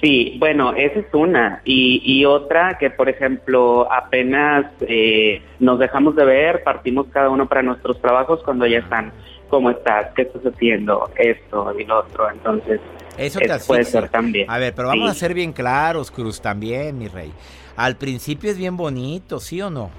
Sí, 0.00 0.36
bueno, 0.38 0.74
esa 0.74 1.00
es 1.00 1.06
una. 1.12 1.62
Y, 1.64 2.02
y 2.04 2.24
otra 2.26 2.76
que, 2.78 2.90
por 2.90 3.08
ejemplo, 3.08 3.90
apenas 3.90 4.66
eh, 4.82 5.40
nos 5.60 5.78
dejamos 5.78 6.14
de 6.14 6.24
ver, 6.24 6.62
partimos 6.62 7.06
cada 7.10 7.30
uno 7.30 7.48
para 7.48 7.62
nuestros 7.62 8.00
trabajos 8.00 8.42
cuando 8.44 8.66
ya 8.66 8.78
están, 8.80 9.12
¿cómo 9.48 9.70
estás? 9.70 10.12
¿Qué 10.14 10.22
estás 10.22 10.42
haciendo? 10.42 11.08
Esto 11.16 11.74
y 11.78 11.84
lo 11.84 12.00
otro. 12.00 12.30
Entonces, 12.30 12.80
eso 13.18 13.38
te 13.38 13.58
puede 13.60 13.84
ser 13.84 14.08
también. 14.08 14.50
A 14.50 14.58
ver, 14.58 14.74
pero 14.74 14.88
vamos 14.88 15.10
a 15.10 15.14
ser 15.14 15.34
bien 15.34 15.52
claros, 15.52 16.10
Cruz, 16.10 16.40
también, 16.40 16.98
mi 16.98 17.08
rey. 17.08 17.32
Al 17.76 17.96
principio 17.96 18.50
es 18.50 18.56
bien 18.56 18.76
bonito, 18.76 19.40
¿sí 19.40 19.60
o 19.60 19.70
no? 19.70 19.90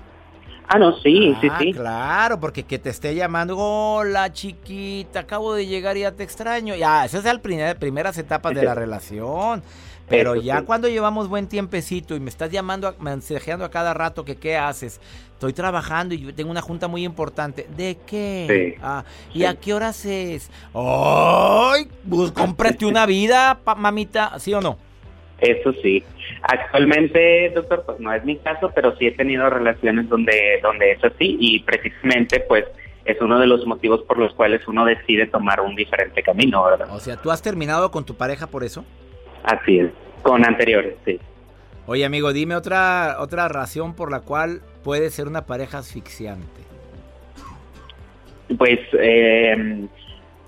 Ah, 0.67 0.79
no, 0.79 0.98
sí, 1.00 1.36
sí, 1.41 1.48
ah, 1.51 1.57
sí. 1.60 1.74
Claro, 1.74 2.39
porque 2.39 2.63
que 2.63 2.79
te 2.79 2.89
esté 2.89 3.13
llamando, 3.13 3.57
hola 3.57 4.34
chiquita, 4.34 5.22
acabo 5.22 5.53
de 5.53 5.67
llegar 5.67 5.98
y 5.98 6.01
ya 6.01 6.12
te 6.12 6.24
extraño. 6.24 6.75
Ya, 6.75 7.05
esas 7.05 7.24
son 7.24 7.39
las 7.45 7.75
primeras 7.75 8.17
etapas 8.17 8.53
de 8.55 8.63
la 8.63 8.75
relación. 8.75 9.63
Pero 10.07 10.36
ya 10.36 10.62
cuando 10.62 10.88
llevamos 10.88 11.27
buen 11.27 11.48
tiempecito 11.48 12.15
y 12.15 12.19
me 12.19 12.29
estás 12.29 12.51
llamando, 12.51 12.95
mensajeando 13.00 13.65
a 13.65 13.72
cada 13.72 13.93
rato 13.93 14.24
que 14.24 14.36
qué 14.36 14.55
haces, 14.55 15.00
estoy 15.34 15.53
trabajando 15.53 16.13
y 16.13 16.19
yo 16.19 16.34
tengo 16.34 16.51
una 16.51 16.62
junta 16.62 16.88
muy 16.88 17.03
importante. 17.03 17.67
¿De 17.75 17.98
qué? 18.05 18.77
Ah, 18.81 19.03
¿Y 19.34 19.45
a 19.45 19.55
qué 19.55 19.74
horas 19.74 20.05
es? 20.05 20.51
¡Ay! 20.74 21.88
Pues 22.07 22.31
cómprate 22.31 22.86
una 22.86 23.05
vida, 23.05 23.60
mamita, 23.77 24.38
¿sí 24.39 24.53
o 24.53 24.62
no? 24.62 24.77
Eso 25.39 25.73
sí. 25.81 26.03
Actualmente, 26.43 27.51
doctor, 27.53 27.83
pues 27.85 27.99
no 27.99 28.13
es 28.13 28.23
mi 28.23 28.37
caso, 28.37 28.71
pero 28.73 28.95
sí 28.97 29.07
he 29.07 29.11
tenido 29.11 29.49
relaciones 29.49 30.07
donde, 30.07 30.59
donde 30.61 30.91
es 30.91 31.03
así 31.03 31.37
y 31.39 31.59
precisamente 31.59 32.39
pues 32.41 32.65
es 33.03 33.21
uno 33.21 33.39
de 33.39 33.47
los 33.47 33.65
motivos 33.65 34.01
por 34.03 34.17
los 34.17 34.33
cuales 34.33 34.67
uno 34.67 34.85
decide 34.85 35.27
tomar 35.27 35.61
un 35.61 35.75
diferente 35.75 36.23
camino, 36.23 36.63
¿verdad? 36.65 36.87
O 36.91 36.99
sea, 36.99 37.17
¿tú 37.17 37.31
has 37.31 37.41
terminado 37.41 37.91
con 37.91 38.05
tu 38.05 38.15
pareja 38.15 38.47
por 38.47 38.63
eso? 38.63 38.83
Así 39.43 39.79
es, 39.79 39.91
con 40.23 40.43
anteriores, 40.45 40.95
sí. 41.05 41.19
Oye, 41.87 42.03
amigo, 42.03 42.33
dime 42.33 42.55
otra, 42.55 43.17
otra 43.19 43.47
razón 43.47 43.95
por 43.95 44.09
la 44.09 44.21
cual 44.21 44.61
puede 44.83 45.11
ser 45.11 45.27
una 45.27 45.45
pareja 45.45 45.79
asfixiante. 45.79 46.61
Pues, 48.57 48.79
eh, 48.93 49.87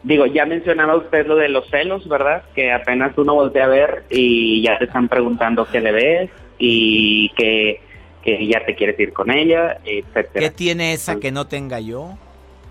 digo, 0.08 0.26
ya 0.26 0.46
mencionaba 0.46 0.96
usted 0.96 1.28
lo 1.28 1.36
de 1.36 1.50
los 1.50 1.70
celos, 1.70 2.08
¿verdad? 2.08 2.44
Que 2.56 2.72
apenas 2.72 3.18
uno 3.18 3.36
voltea 3.36 3.66
a 3.66 3.68
ver 3.68 4.04
y 4.10 4.62
ya 4.64 4.78
te 4.78 4.86
están 4.86 5.10
preguntando 5.10 5.68
qué 5.70 5.82
le 5.82 5.92
ves 5.92 6.32
y 6.58 7.30
que, 7.36 7.82
que 8.24 8.48
ya 8.48 8.66
te 8.66 8.76
quieres 8.76 9.00
ir 9.00 9.14
con 9.14 9.30
ella, 9.30 9.80
etcétera. 9.84 10.48
¿Qué 10.48 10.50
tiene 10.50 10.94
esa 10.94 11.20
que 11.20 11.32
no 11.32 11.46
tenga 11.46 11.80
yo? 11.80 12.18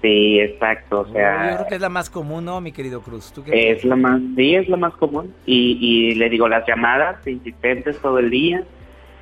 Sí, 0.03 0.41
exacto, 0.41 1.01
o 1.01 1.13
sea... 1.13 1.51
Yo 1.51 1.57
creo 1.57 1.69
que 1.69 1.75
es 1.77 1.81
la 1.81 1.89
más 1.89 2.11
común, 2.11 2.45
¿no, 2.45 2.61
mi 2.61 2.73
querido 2.73 3.01
Cruz? 3.01 3.33
es 3.51 3.85
la 3.85 3.97
más, 3.97 4.21
sí, 4.37 4.55
es 4.55 4.69
la 4.69 4.77
más 4.77 4.95
común. 4.95 5.35
Y, 5.47 5.79
y 5.81 6.15
le 6.15 6.29
digo, 6.29 6.49
las 6.49 6.67
llamadas 6.67 7.27
insistentes 7.27 7.99
todo 7.99 8.19
el 8.19 8.31
día, 8.31 8.63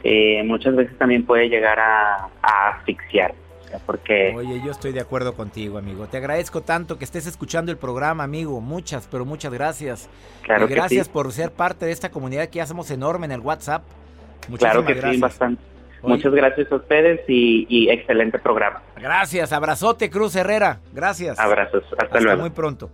eh, 0.03 0.43
muchas 0.45 0.77
veces 0.77 0.97
también 0.99 1.25
puede 1.25 1.49
llegar 1.49 1.79
a, 1.81 2.29
asfixiar. 2.43 3.35
Porque... 3.87 4.33
Oye, 4.37 4.61
yo 4.65 4.71
estoy 4.71 4.93
de 4.93 5.01
acuerdo 5.01 5.35
contigo, 5.35 5.79
amigo. 5.79 6.07
Te 6.07 6.19
agradezco 6.19 6.63
tanto 6.63 6.99
que 6.99 7.05
estés 7.05 7.27
escuchando 7.27 7.73
el 7.73 7.79
programa, 7.79 8.25
amigo. 8.25 8.61
Muchas, 8.61 9.09
pero 9.11 9.25
muchas 9.25 9.53
gracias. 9.53 10.09
Claro 10.43 10.67
y 10.67 10.69
gracias 10.69 11.09
por 11.09 11.31
ser 11.33 11.53
parte 11.53 11.87
de 11.87 11.93
esta 11.93 12.11
comunidad 12.11 12.49
que 12.49 12.59
ya 12.59 12.67
somos 12.67 12.91
enorme 12.91 13.27
en 13.27 13.33
el 13.33 13.41
WhatsApp. 13.41 13.83
Muchísimas 14.49 14.73
claro 14.73 14.87
que 14.87 14.95
gracias. 14.95 15.15
sí, 15.15 15.21
bastante. 15.21 15.63
Muchas 16.03 16.33
gracias 16.33 16.71
a 16.71 16.77
ustedes 16.77 17.21
y, 17.29 17.89
excelente 17.91 18.39
programa. 18.39 18.83
Gracias, 18.97 19.53
abrazote 19.53 20.11
Cruz 20.11 20.37
Herrera. 20.37 20.81
Gracias. 20.93 21.39
Abrazos, 21.39 21.83
hasta, 21.93 22.05
hasta 22.05 22.21
luego. 22.21 22.43
muy 22.43 22.51
pronto. 22.51 22.91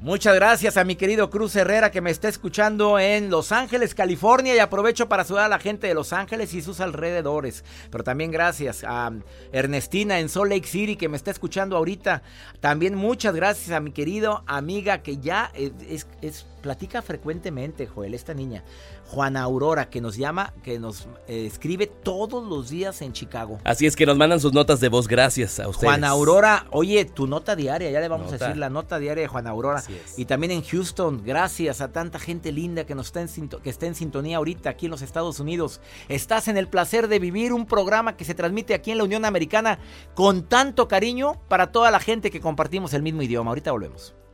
Muchas 0.00 0.36
gracias 0.36 0.76
a 0.76 0.84
mi 0.84 0.94
querido 0.94 1.28
Cruz 1.28 1.56
Herrera 1.56 1.90
que 1.90 2.00
me 2.00 2.12
está 2.12 2.28
escuchando 2.28 3.00
en 3.00 3.30
Los 3.30 3.50
Ángeles, 3.50 3.96
California 3.96 4.54
y 4.54 4.60
aprovecho 4.60 5.08
para 5.08 5.24
saludar 5.24 5.46
a 5.46 5.48
la 5.48 5.58
gente 5.58 5.88
de 5.88 5.94
Los 5.94 6.12
Ángeles 6.12 6.54
y 6.54 6.62
sus 6.62 6.78
alrededores. 6.78 7.64
Pero 7.90 8.04
también 8.04 8.30
gracias 8.30 8.84
a 8.86 9.10
Ernestina 9.50 10.20
en 10.20 10.28
Salt 10.28 10.52
Lake 10.52 10.68
City 10.68 10.94
que 10.94 11.08
me 11.08 11.16
está 11.16 11.32
escuchando 11.32 11.76
ahorita. 11.76 12.22
También 12.60 12.94
muchas 12.94 13.34
gracias 13.34 13.72
a 13.72 13.80
mi 13.80 13.90
querido 13.90 14.44
amiga 14.46 15.02
que 15.02 15.16
ya 15.16 15.50
es, 15.54 16.06
es 16.22 16.46
platica 16.62 17.02
frecuentemente, 17.02 17.88
Joel, 17.88 18.14
esta 18.14 18.34
niña. 18.34 18.62
Juana 19.08 19.42
Aurora, 19.42 19.88
que 19.88 20.02
nos 20.02 20.16
llama, 20.16 20.52
que 20.62 20.78
nos 20.78 21.08
eh, 21.26 21.46
escribe 21.46 21.86
todos 21.86 22.46
los 22.46 22.68
días 22.68 23.00
en 23.00 23.14
Chicago. 23.14 23.58
Así 23.64 23.86
es 23.86 23.96
que 23.96 24.04
nos 24.04 24.18
mandan 24.18 24.38
sus 24.38 24.52
notas 24.52 24.80
de 24.80 24.90
voz, 24.90 25.08
gracias 25.08 25.58
a 25.58 25.68
ustedes. 25.68 25.88
Juana 25.88 26.08
Aurora, 26.08 26.66
oye, 26.70 27.06
tu 27.06 27.26
nota 27.26 27.56
diaria, 27.56 27.90
ya 27.90 28.00
le 28.00 28.08
vamos 28.08 28.32
a 28.32 28.36
decir 28.36 28.56
la 28.58 28.68
nota 28.68 28.98
diaria 28.98 29.22
de 29.22 29.28
Juana 29.28 29.50
Aurora. 29.50 29.82
Y 30.18 30.26
también 30.26 30.52
en 30.52 30.62
Houston, 30.62 31.22
gracias 31.24 31.80
a 31.80 31.90
tanta 31.90 32.18
gente 32.18 32.52
linda 32.52 32.84
que 32.84 32.94
nos 32.94 33.06
está 33.06 33.22
en, 33.22 33.48
que 33.48 33.70
está 33.70 33.86
en 33.86 33.94
sintonía 33.94 34.36
ahorita 34.36 34.68
aquí 34.68 34.86
en 34.86 34.90
los 34.90 35.00
Estados 35.00 35.40
Unidos. 35.40 35.80
Estás 36.08 36.48
en 36.48 36.58
el 36.58 36.68
placer 36.68 37.08
de 37.08 37.18
vivir 37.18 37.54
un 37.54 37.64
programa 37.64 38.14
que 38.16 38.26
se 38.26 38.34
transmite 38.34 38.74
aquí 38.74 38.90
en 38.90 38.98
la 38.98 39.04
Unión 39.04 39.24
Americana 39.24 39.78
con 40.14 40.42
tanto 40.42 40.86
cariño 40.86 41.40
para 41.48 41.72
toda 41.72 41.90
la 41.90 42.00
gente 42.00 42.30
que 42.30 42.40
compartimos 42.40 42.92
el 42.92 43.02
mismo 43.02 43.22
idioma. 43.22 43.50
Ahorita 43.50 43.72
volvemos 43.72 44.14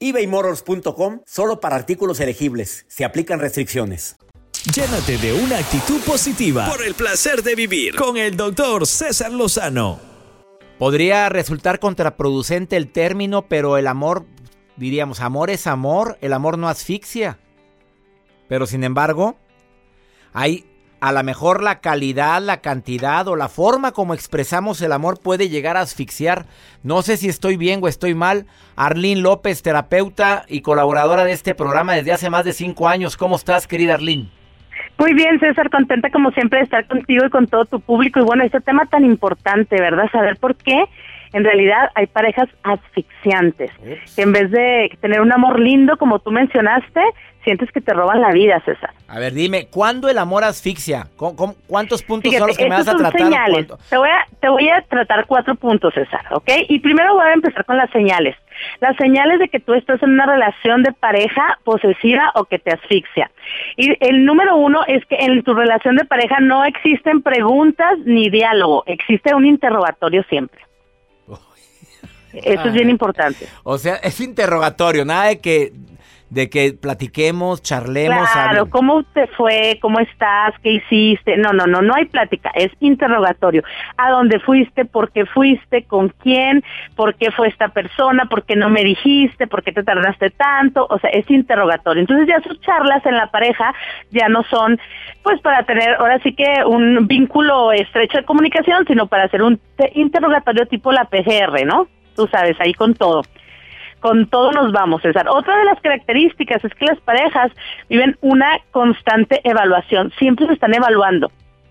ebaymotors.com 0.00 1.20
solo 1.26 1.60
para 1.60 1.76
artículos 1.76 2.20
elegibles. 2.20 2.84
Se 2.88 3.04
aplican 3.04 3.40
restricciones. 3.40 4.16
Llénate 4.74 5.18
de 5.18 5.32
una 5.32 5.58
actitud 5.58 6.00
positiva 6.02 6.68
por 6.68 6.84
el 6.84 6.94
placer 6.94 7.42
de 7.42 7.54
vivir 7.54 7.94
con 7.94 8.16
el 8.16 8.36
doctor 8.36 8.86
César 8.86 9.32
Lozano. 9.32 10.00
Podría 10.78 11.28
resultar 11.28 11.78
contraproducente 11.78 12.76
el 12.76 12.90
término, 12.90 13.42
pero 13.42 13.78
el 13.78 13.86
amor, 13.86 14.26
diríamos, 14.76 15.20
amor 15.20 15.50
es 15.50 15.66
amor, 15.66 16.18
el 16.20 16.32
amor 16.32 16.58
no 16.58 16.68
asfixia. 16.68 17.38
Pero 18.48 18.66
sin 18.66 18.84
embargo, 18.84 19.36
hay 20.32 20.66
a 21.00 21.12
lo 21.12 21.22
mejor 21.22 21.62
la 21.62 21.80
calidad, 21.80 22.42
la 22.42 22.60
cantidad 22.60 23.26
o 23.28 23.36
la 23.36 23.48
forma 23.48 23.92
como 23.92 24.14
expresamos 24.14 24.82
el 24.82 24.92
amor 24.92 25.20
puede 25.22 25.48
llegar 25.48 25.76
a 25.76 25.82
asfixiar. 25.82 26.46
No 26.82 27.02
sé 27.02 27.16
si 27.16 27.28
estoy 27.28 27.56
bien 27.56 27.80
o 27.82 27.88
estoy 27.88 28.14
mal. 28.14 28.46
Arlene 28.76 29.20
López, 29.20 29.62
terapeuta 29.62 30.44
y 30.48 30.62
colaboradora 30.62 31.24
de 31.24 31.32
este 31.32 31.54
programa 31.54 31.94
desde 31.94 32.12
hace 32.12 32.30
más 32.30 32.44
de 32.44 32.52
cinco 32.52 32.88
años. 32.88 33.16
¿Cómo 33.16 33.36
estás, 33.36 33.66
querida 33.66 33.94
Arlene? 33.94 34.28
Muy 34.98 35.14
bien, 35.14 35.38
César, 35.38 35.70
contenta 35.70 36.10
como 36.10 36.32
siempre 36.32 36.58
de 36.58 36.64
estar 36.64 36.86
contigo 36.88 37.24
y 37.24 37.30
con 37.30 37.46
todo 37.46 37.64
tu 37.66 37.80
público. 37.80 38.18
Y 38.18 38.24
bueno, 38.24 38.42
este 38.42 38.60
tema 38.60 38.86
tan 38.86 39.04
importante, 39.04 39.80
¿verdad? 39.80 40.10
Saber 40.10 40.36
por 40.38 40.56
qué 40.56 40.84
en 41.32 41.44
realidad 41.44 41.90
hay 41.94 42.06
parejas 42.06 42.48
asfixiantes, 42.62 43.70
que 44.14 44.22
en 44.22 44.32
vez 44.32 44.50
de 44.50 44.90
tener 45.00 45.20
un 45.20 45.32
amor 45.32 45.60
lindo, 45.60 45.96
como 45.96 46.18
tú 46.18 46.30
mencionaste, 46.30 47.00
sientes 47.44 47.70
que 47.72 47.80
te 47.80 47.94
roban 47.94 48.20
la 48.20 48.30
vida, 48.30 48.60
César. 48.64 48.90
A 49.08 49.18
ver, 49.18 49.32
dime, 49.32 49.68
¿cuándo 49.70 50.08
el 50.10 50.18
amor 50.18 50.44
asfixia? 50.44 51.06
cuántos 51.66 52.02
puntos 52.02 52.34
son 52.34 52.48
los 52.48 52.58
que 52.58 52.64
me 52.64 52.76
vas 52.76 52.88
a 52.88 52.94
tratar? 52.94 53.20
Señales. 53.20 53.66
Te 53.88 53.96
voy 53.96 54.08
a, 54.08 54.26
te 54.40 54.48
voy 54.48 54.68
a 54.68 54.82
tratar 54.82 55.26
cuatro 55.26 55.54
puntos, 55.54 55.94
César, 55.94 56.26
¿ok? 56.32 56.50
Y 56.68 56.78
primero 56.80 57.14
voy 57.14 57.26
a 57.26 57.32
empezar 57.32 57.64
con 57.64 57.78
las 57.78 57.90
señales. 57.90 58.36
Las 58.80 58.96
señales 58.96 59.38
de 59.38 59.48
que 59.48 59.60
tú 59.60 59.72
estás 59.72 60.02
en 60.02 60.10
una 60.10 60.26
relación 60.26 60.82
de 60.82 60.92
pareja 60.92 61.58
posesiva 61.64 62.32
o 62.34 62.44
que 62.44 62.58
te 62.58 62.72
asfixia. 62.72 63.30
Y 63.76 63.96
el 64.06 64.26
número 64.26 64.56
uno 64.56 64.80
es 64.86 65.04
que 65.06 65.16
en 65.16 65.42
tu 65.42 65.54
relación 65.54 65.96
de 65.96 66.04
pareja 66.04 66.40
no 66.40 66.64
existen 66.64 67.22
preguntas 67.22 67.98
ni 68.04 68.28
diálogo, 68.28 68.82
existe 68.86 69.34
un 69.34 69.46
interrogatorio 69.46 70.22
siempre. 70.24 70.67
Eso 72.32 72.68
es 72.68 72.72
bien 72.72 72.90
importante. 72.90 73.46
O 73.62 73.78
sea, 73.78 73.96
es 73.96 74.20
interrogatorio, 74.20 75.04
nada 75.04 75.26
de 75.26 75.38
que 75.40 75.72
de 76.30 76.50
que 76.50 76.74
platiquemos, 76.74 77.62
charlemos. 77.62 78.28
Claro, 78.30 78.68
¿cómo 78.68 79.02
te 79.02 79.26
fue? 79.28 79.78
¿Cómo 79.80 79.98
estás? 80.00 80.54
¿Qué 80.62 80.72
hiciste? 80.72 81.36
No, 81.36 81.52
no, 81.52 81.66
no, 81.66 81.80
no 81.80 81.94
hay 81.94 82.04
plática, 82.04 82.50
es 82.54 82.70
interrogatorio. 82.80 83.62
¿A 83.96 84.10
dónde 84.10 84.38
fuiste? 84.40 84.84
¿Por 84.84 85.10
qué 85.10 85.24
fuiste? 85.26 85.84
¿Con 85.84 86.10
quién? 86.10 86.62
¿Por 86.96 87.14
qué 87.14 87.30
fue 87.30 87.48
esta 87.48 87.68
persona? 87.68 88.26
¿Por 88.26 88.44
qué 88.44 88.56
no 88.56 88.68
me 88.68 88.84
dijiste? 88.84 89.46
¿Por 89.46 89.62
qué 89.62 89.72
te 89.72 89.82
tardaste 89.82 90.30
tanto? 90.30 90.86
O 90.90 90.98
sea, 90.98 91.10
es 91.10 91.28
interrogatorio. 91.30 92.02
Entonces 92.02 92.28
ya 92.28 92.40
sus 92.42 92.60
charlas 92.60 93.04
en 93.06 93.16
la 93.16 93.30
pareja 93.30 93.74
ya 94.10 94.28
no 94.28 94.42
son 94.44 94.78
pues 95.22 95.40
para 95.40 95.64
tener 95.64 95.94
ahora 95.94 96.18
sí 96.22 96.34
que 96.34 96.64
un 96.66 97.06
vínculo 97.06 97.72
estrecho 97.72 98.18
de 98.18 98.24
comunicación, 98.24 98.86
sino 98.86 99.06
para 99.06 99.24
hacer 99.24 99.42
un 99.42 99.60
interrogatorio 99.94 100.66
tipo 100.66 100.92
la 100.92 101.04
PGR, 101.04 101.66
¿no? 101.66 101.88
Tú 102.18 102.26
sabes, 102.26 102.56
ahí 102.60 102.74
con 102.74 102.94
todo. 102.94 103.22
Con 104.00 104.26
todo 104.26 104.50
nos 104.52 104.72
vamos, 104.72 105.02
César. 105.02 105.26
Otra 105.28 105.56
de 105.56 105.64
las 105.64 105.80
características 105.80 106.64
es 106.64 106.74
que 106.74 106.86
las 106.86 107.00
parejas 107.00 107.52
viven 107.88 108.16
una 108.20 108.58
constante 108.72 109.40
evaluación, 109.44 110.12
siempre 110.18 110.46
se 110.46 110.54
están 110.54 110.74
evaluando 110.74 111.30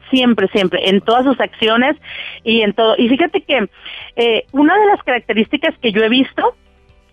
siempre, 0.09 0.47
siempre, 0.47 0.89
en 0.89 1.01
todas 1.01 1.25
sus 1.25 1.37
acciones 1.41 1.97
y 2.45 2.61
en 2.61 2.71
todo. 2.71 2.95
Y 2.97 3.09
fíjate 3.09 3.41
que 3.41 3.67
eh, 4.15 4.45
una 4.53 4.77
de 4.79 4.85
las 4.85 5.03
características 5.03 5.77
que 5.79 5.91
yo 5.91 6.01
he 6.01 6.07
visto 6.07 6.55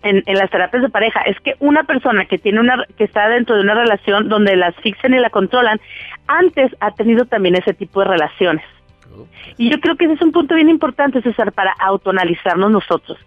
en, 0.01 0.23
en, 0.25 0.37
las 0.37 0.49
terapias 0.49 0.81
de 0.81 0.87
pareja 0.87 1.19
es 1.23 1.37
que 1.41 1.55
una 1.59 1.83
persona 1.83 2.23
que 2.23 2.37
tiene 2.37 2.61
una 2.61 2.85
que 2.97 3.03
está 3.03 3.27
dentro 3.27 3.57
de 3.57 3.63
una 3.63 3.73
relación 3.73 4.29
donde 4.29 4.55
la 4.55 4.67
asfixian 4.67 5.13
y 5.13 5.19
la 5.19 5.29
controlan, 5.29 5.81
antes 6.25 6.73
ha 6.79 6.91
tenido 6.91 7.25
también 7.25 7.55
ese 7.55 7.73
tipo 7.73 7.99
de 7.99 8.07
relaciones. 8.07 8.63
Y 9.57 9.69
yo 9.69 9.79
creo 9.79 9.95
que 9.95 10.05
ese 10.05 10.15
es 10.15 10.21
un 10.21 10.31
punto 10.31 10.55
bien 10.55 10.69
importante, 10.69 11.21
César, 11.21 11.51
para 11.51 11.73
autoanalizarnos 11.79 12.71
nosotros. 12.71 13.17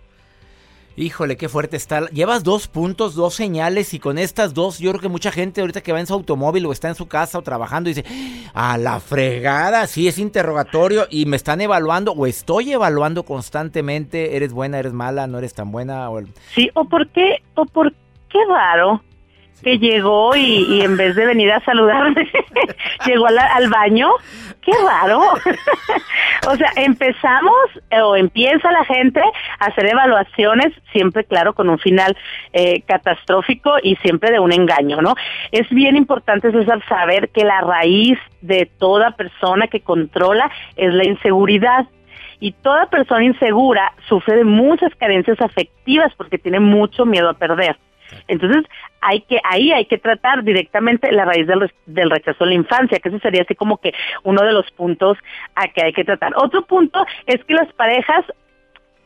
Híjole, 1.00 1.36
qué 1.36 1.48
fuerte 1.48 1.76
está. 1.76 2.08
Llevas 2.10 2.42
dos 2.42 2.66
puntos, 2.66 3.14
dos 3.14 3.32
señales 3.32 3.94
y 3.94 4.00
con 4.00 4.18
estas 4.18 4.52
dos, 4.52 4.80
yo 4.80 4.90
creo 4.90 5.00
que 5.00 5.08
mucha 5.08 5.30
gente 5.30 5.60
ahorita 5.60 5.80
que 5.80 5.92
va 5.92 6.00
en 6.00 6.08
su 6.08 6.14
automóvil 6.14 6.66
o 6.66 6.72
está 6.72 6.88
en 6.88 6.96
su 6.96 7.06
casa 7.06 7.38
o 7.38 7.42
trabajando 7.42 7.86
dice, 7.86 8.04
a 8.52 8.76
la 8.78 8.98
fregada, 8.98 9.86
sí 9.86 10.08
es 10.08 10.18
interrogatorio 10.18 11.06
y 11.08 11.26
me 11.26 11.36
están 11.36 11.60
evaluando 11.60 12.10
o 12.10 12.26
estoy 12.26 12.72
evaluando 12.72 13.22
constantemente, 13.22 14.34
eres 14.34 14.52
buena, 14.52 14.80
eres 14.80 14.92
mala, 14.92 15.28
no 15.28 15.38
eres 15.38 15.54
tan 15.54 15.70
buena. 15.70 16.10
O... 16.10 16.20
Sí, 16.52 16.68
o 16.74 16.84
por 16.84 17.06
qué, 17.10 17.44
o 17.54 17.64
por 17.64 17.92
qué 18.28 18.38
raro 18.48 19.00
que 19.62 19.79
llegó 19.79 20.35
y, 20.37 20.81
en 20.83 20.97
vez 20.97 21.16
de 21.16 21.27
venir 21.27 21.53
a 21.53 21.61
saludarme, 21.61 22.29
llegó 23.07 23.27
al 23.27 23.68
baño. 23.68 24.11
Qué 24.62 24.73
raro. 24.85 25.21
o 26.49 26.57
sea, 26.57 26.71
empezamos 26.77 27.55
eh, 27.90 28.01
o 28.01 28.16
empieza 28.16 28.71
la 28.71 28.85
gente 28.85 29.23
a 29.59 29.66
hacer 29.66 29.87
evaluaciones, 29.87 30.73
siempre, 30.92 31.25
claro, 31.25 31.55
con 31.55 31.68
un 31.71 31.79
final 31.79 32.16
eh, 32.53 32.83
catastrófico 32.83 33.77
y 33.83 33.97
siempre 33.97 34.31
de 34.31 34.40
un 34.40 34.53
engaño, 34.53 35.01
¿no? 35.01 35.14
Es 35.53 35.68
bien 35.71 35.97
importante, 35.97 36.53
César, 36.53 36.83
saber 36.88 37.31
que 37.31 37.44
la 37.44 37.61
raíz 37.62 38.18
de 38.42 38.66
toda 38.66 39.12
persona 39.12 39.68
que 39.68 39.81
controla 39.81 40.51
es 40.77 40.92
la 40.92 41.07
inseguridad 41.07 41.87
y 42.40 42.53
toda 42.53 42.87
persona 42.87 43.25
insegura 43.25 43.92
sufre 44.09 44.37
de 44.37 44.44
muchas 44.44 44.94
carencias 44.97 45.40
afectivas 45.40 46.12
porque 46.16 46.38
tiene 46.38 46.61
mucho 46.61 47.05
miedo 47.05 47.31
a 47.31 47.35
perder. 47.35 47.77
Entonces, 48.27 48.64
hay 49.01 49.21
que 49.23 49.40
ahí 49.44 49.73
hay 49.73 49.87
que 49.87 49.99
tratar 49.99 50.42
directamente 50.42 51.12
la 51.12 51.25
raíz 51.25 51.47
del, 51.47 51.71
del 51.87 52.11
rechazo 52.11 52.44
en 52.44 52.51
la 52.51 52.57
infancia, 52.57 52.99
que 52.99 53.09
ese 53.09 53.21
sería 53.21 53.42
así 53.42 53.55
como 53.55 53.79
que 53.79 53.92
uno 54.25 54.42
de 54.42 54.53
los 54.53 54.71
puntos 54.73 55.18
a 55.55 55.68
que 55.68 55.83
hay 55.85 55.92
que 55.92 56.05
tratar. 56.05 56.33
Otro 56.37 56.62
punto 56.62 57.05
es 57.27 57.42
que 57.44 57.55
las 57.55 57.73
parejas 57.75 58.25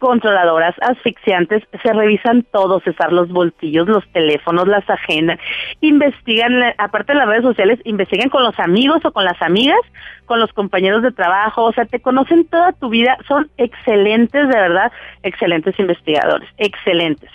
controladoras, 0.02 0.74
asfixiantes, 0.80 1.62
se 1.80 1.92
revisan 1.92 2.44
todos, 2.50 2.82
César, 2.82 3.12
los 3.12 3.28
bolsillos, 3.28 3.86
los 3.86 4.04
teléfonos, 4.08 4.66
las 4.66 4.88
agendas, 4.90 5.38
investigan, 5.80 6.74
aparte 6.78 7.12
de 7.12 7.20
las 7.20 7.28
redes 7.28 7.44
sociales, 7.44 7.78
investigan 7.84 8.28
con 8.28 8.42
los 8.42 8.58
amigos 8.58 8.98
o 9.04 9.12
con 9.12 9.24
las 9.24 9.40
amigas, 9.40 9.78
con 10.26 10.40
los 10.40 10.52
compañeros 10.54 11.04
de 11.04 11.12
trabajo, 11.12 11.62
o 11.62 11.72
sea, 11.72 11.84
te 11.84 12.00
conocen 12.00 12.48
toda 12.48 12.72
tu 12.72 12.88
vida, 12.88 13.16
son 13.28 13.48
excelentes, 13.58 14.48
de 14.48 14.56
verdad, 14.56 14.90
excelentes 15.22 15.78
investigadores, 15.78 16.48
excelentes. 16.58 17.30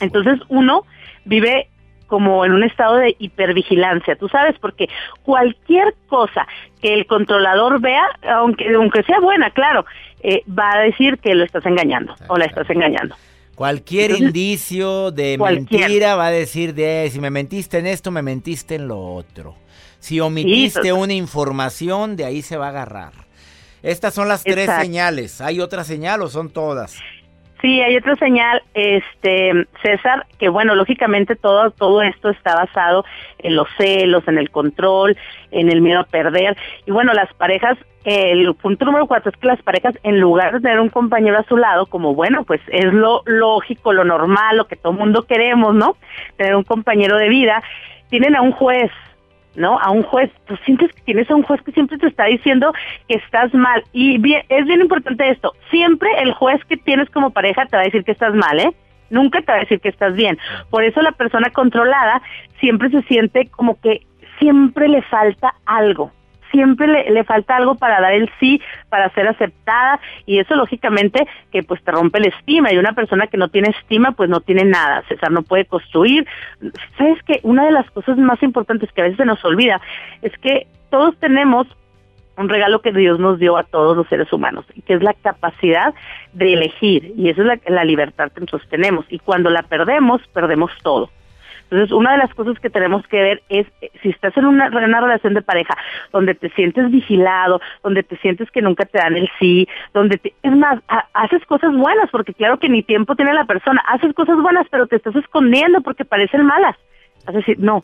Entonces 0.00 0.40
uno 0.48 0.84
vive 1.24 1.68
como 2.08 2.44
en 2.44 2.52
un 2.52 2.64
estado 2.64 2.96
de 2.96 3.14
hipervigilancia, 3.18 4.16
tú 4.16 4.28
sabes, 4.28 4.56
porque 4.60 4.88
cualquier 5.22 5.94
cosa 6.08 6.46
que 6.80 6.94
el 6.94 7.06
controlador 7.06 7.80
vea, 7.80 8.02
aunque, 8.34 8.74
aunque 8.74 9.02
sea 9.02 9.20
buena, 9.20 9.50
claro, 9.50 9.84
eh, 10.20 10.42
va 10.48 10.72
a 10.72 10.78
decir 10.80 11.18
que 11.18 11.34
lo 11.34 11.44
estás 11.44 11.64
engañando 11.66 12.14
o 12.28 12.36
la 12.36 12.46
estás 12.46 12.68
engañando. 12.70 13.14
Cualquier 13.54 14.12
indicio 14.12 15.10
de 15.10 15.36
mentira 15.36 16.14
va 16.14 16.28
a 16.28 16.30
decir 16.30 16.74
de 16.74 17.08
si 17.12 17.20
me 17.20 17.28
mentiste 17.28 17.78
en 17.78 17.86
esto, 17.86 18.10
me 18.10 18.22
mentiste 18.22 18.76
en 18.76 18.88
lo 18.88 18.98
otro. 19.00 19.56
Si 19.98 20.20
omitiste 20.20 20.92
una 20.92 21.12
información, 21.12 22.16
de 22.16 22.24
ahí 22.24 22.40
se 22.40 22.56
va 22.56 22.66
a 22.66 22.68
agarrar. 22.70 23.12
Estas 23.82 24.14
son 24.14 24.28
las 24.28 24.44
tres 24.44 24.70
señales. 24.80 25.40
¿Hay 25.40 25.60
otra 25.60 25.84
señal 25.84 26.22
o 26.22 26.28
son 26.28 26.50
todas? 26.50 26.98
Sí, 27.60 27.80
hay 27.80 27.96
otra 27.96 28.14
señal, 28.16 28.62
este 28.72 29.66
César, 29.82 30.26
que 30.38 30.48
bueno, 30.48 30.76
lógicamente 30.76 31.34
todo 31.34 31.72
todo 31.72 32.02
esto 32.02 32.30
está 32.30 32.54
basado 32.54 33.04
en 33.38 33.56
los 33.56 33.66
celos, 33.76 34.22
en 34.28 34.38
el 34.38 34.50
control, 34.50 35.16
en 35.50 35.68
el 35.68 35.80
miedo 35.80 36.00
a 36.00 36.04
perder. 36.04 36.56
Y 36.86 36.92
bueno, 36.92 37.12
las 37.14 37.32
parejas, 37.34 37.76
el 38.04 38.54
punto 38.54 38.84
número 38.84 39.08
cuatro 39.08 39.32
es 39.32 39.36
que 39.36 39.48
las 39.48 39.60
parejas, 39.62 39.96
en 40.04 40.20
lugar 40.20 40.52
de 40.52 40.60
tener 40.60 40.78
un 40.78 40.88
compañero 40.88 41.36
a 41.36 41.42
su 41.44 41.56
lado, 41.56 41.86
como 41.86 42.14
bueno, 42.14 42.44
pues 42.44 42.60
es 42.68 42.92
lo 42.92 43.22
lógico, 43.26 43.92
lo 43.92 44.04
normal, 44.04 44.56
lo 44.56 44.68
que 44.68 44.76
todo 44.76 44.92
mundo 44.92 45.24
queremos, 45.24 45.74
¿no? 45.74 45.96
Tener 46.36 46.54
un 46.54 46.64
compañero 46.64 47.16
de 47.16 47.28
vida, 47.28 47.60
tienen 48.08 48.36
a 48.36 48.42
un 48.42 48.52
juez, 48.52 48.92
¿no? 49.58 49.78
A 49.78 49.90
un 49.90 50.02
juez, 50.02 50.30
tú 50.46 50.56
sientes 50.64 50.92
que 50.92 51.02
tienes 51.02 51.30
a 51.30 51.34
un 51.34 51.42
juez 51.42 51.60
que 51.62 51.72
siempre 51.72 51.98
te 51.98 52.06
está 52.06 52.24
diciendo 52.24 52.72
que 53.08 53.16
estás 53.16 53.52
mal. 53.52 53.82
Y 53.92 54.18
bien, 54.18 54.42
es 54.48 54.64
bien 54.66 54.80
importante 54.80 55.28
esto, 55.28 55.52
siempre 55.70 56.10
el 56.22 56.32
juez 56.32 56.64
que 56.64 56.76
tienes 56.76 57.10
como 57.10 57.30
pareja 57.30 57.66
te 57.66 57.76
va 57.76 57.82
a 57.82 57.86
decir 57.86 58.04
que 58.04 58.12
estás 58.12 58.34
mal, 58.34 58.58
¿eh? 58.60 58.72
Nunca 59.10 59.40
te 59.40 59.52
va 59.52 59.58
a 59.58 59.60
decir 59.60 59.80
que 59.80 59.88
estás 59.88 60.14
bien. 60.14 60.38
Por 60.70 60.84
eso 60.84 61.00
la 61.02 61.12
persona 61.12 61.50
controlada 61.50 62.22
siempre 62.60 62.90
se 62.90 63.02
siente 63.02 63.48
como 63.48 63.80
que 63.80 64.02
siempre 64.38 64.88
le 64.88 65.02
falta 65.02 65.54
algo, 65.66 66.12
siempre 66.50 66.86
le, 66.86 67.10
le, 67.10 67.24
falta 67.24 67.56
algo 67.56 67.74
para 67.74 68.00
dar 68.00 68.12
el 68.12 68.30
sí, 68.40 68.60
para 68.88 69.10
ser 69.10 69.28
aceptada 69.28 70.00
y 70.26 70.38
eso 70.38 70.54
lógicamente 70.54 71.26
que 71.50 71.62
pues 71.62 71.82
te 71.82 71.90
rompe 71.90 72.20
la 72.20 72.28
estima 72.28 72.72
y 72.72 72.78
una 72.78 72.92
persona 72.92 73.26
que 73.26 73.36
no 73.36 73.48
tiene 73.48 73.68
estima 73.70 74.12
pues 74.12 74.28
no 74.28 74.40
tiene 74.40 74.64
nada, 74.64 75.02
César 75.08 75.30
no 75.30 75.42
puede 75.42 75.64
construir. 75.64 76.26
Sabes 76.96 77.22
que 77.24 77.40
una 77.42 77.64
de 77.64 77.72
las 77.72 77.90
cosas 77.90 78.18
más 78.18 78.42
importantes 78.42 78.90
que 78.92 79.00
a 79.00 79.04
veces 79.04 79.18
se 79.18 79.24
nos 79.24 79.44
olvida 79.44 79.80
es 80.22 80.32
que 80.38 80.66
todos 80.90 81.16
tenemos 81.18 81.66
un 82.36 82.48
regalo 82.48 82.80
que 82.80 82.92
Dios 82.92 83.18
nos 83.18 83.38
dio 83.38 83.56
a 83.56 83.64
todos 83.64 83.96
los 83.96 84.06
seres 84.08 84.32
humanos, 84.32 84.64
que 84.86 84.94
es 84.94 85.02
la 85.02 85.12
capacidad 85.12 85.92
de 86.32 86.52
elegir, 86.52 87.12
y 87.16 87.30
esa 87.30 87.40
es 87.42 87.46
la, 87.48 87.58
la 87.66 87.84
libertad 87.84 88.30
que 88.30 88.40
nosotros 88.40 88.68
tenemos, 88.70 89.04
y 89.08 89.18
cuando 89.18 89.50
la 89.50 89.64
perdemos, 89.64 90.22
perdemos 90.32 90.70
todo. 90.82 91.10
Entonces, 91.70 91.92
una 91.92 92.12
de 92.12 92.18
las 92.18 92.32
cosas 92.34 92.58
que 92.60 92.70
tenemos 92.70 93.06
que 93.08 93.20
ver 93.20 93.42
es 93.50 93.66
eh, 93.82 93.90
si 94.02 94.08
estás 94.08 94.34
en 94.36 94.46
una, 94.46 94.68
relación 94.68 95.34
de 95.34 95.42
pareja 95.42 95.76
donde 96.12 96.34
te 96.34 96.48
sientes 96.50 96.90
vigilado, 96.90 97.60
donde 97.82 98.02
te 98.02 98.16
sientes 98.18 98.50
que 98.50 98.62
nunca 98.62 98.86
te 98.86 98.98
dan 98.98 99.16
el 99.16 99.28
sí, 99.38 99.68
donde 99.92 100.16
te, 100.16 100.32
es 100.42 100.52
más, 100.56 100.80
haces 101.12 101.44
cosas 101.46 101.76
buenas, 101.76 102.08
porque 102.10 102.32
claro 102.32 102.58
que 102.58 102.70
ni 102.70 102.82
tiempo 102.82 103.16
tiene 103.16 103.34
la 103.34 103.44
persona, 103.44 103.82
haces 103.86 104.14
cosas 104.14 104.36
buenas, 104.40 104.66
pero 104.70 104.86
te 104.86 104.96
estás 104.96 105.14
escondiendo 105.16 105.82
porque 105.82 106.04
parecen 106.04 106.46
malas. 106.46 106.76
Es 107.26 107.34
decir, 107.34 107.58
no, 107.58 107.82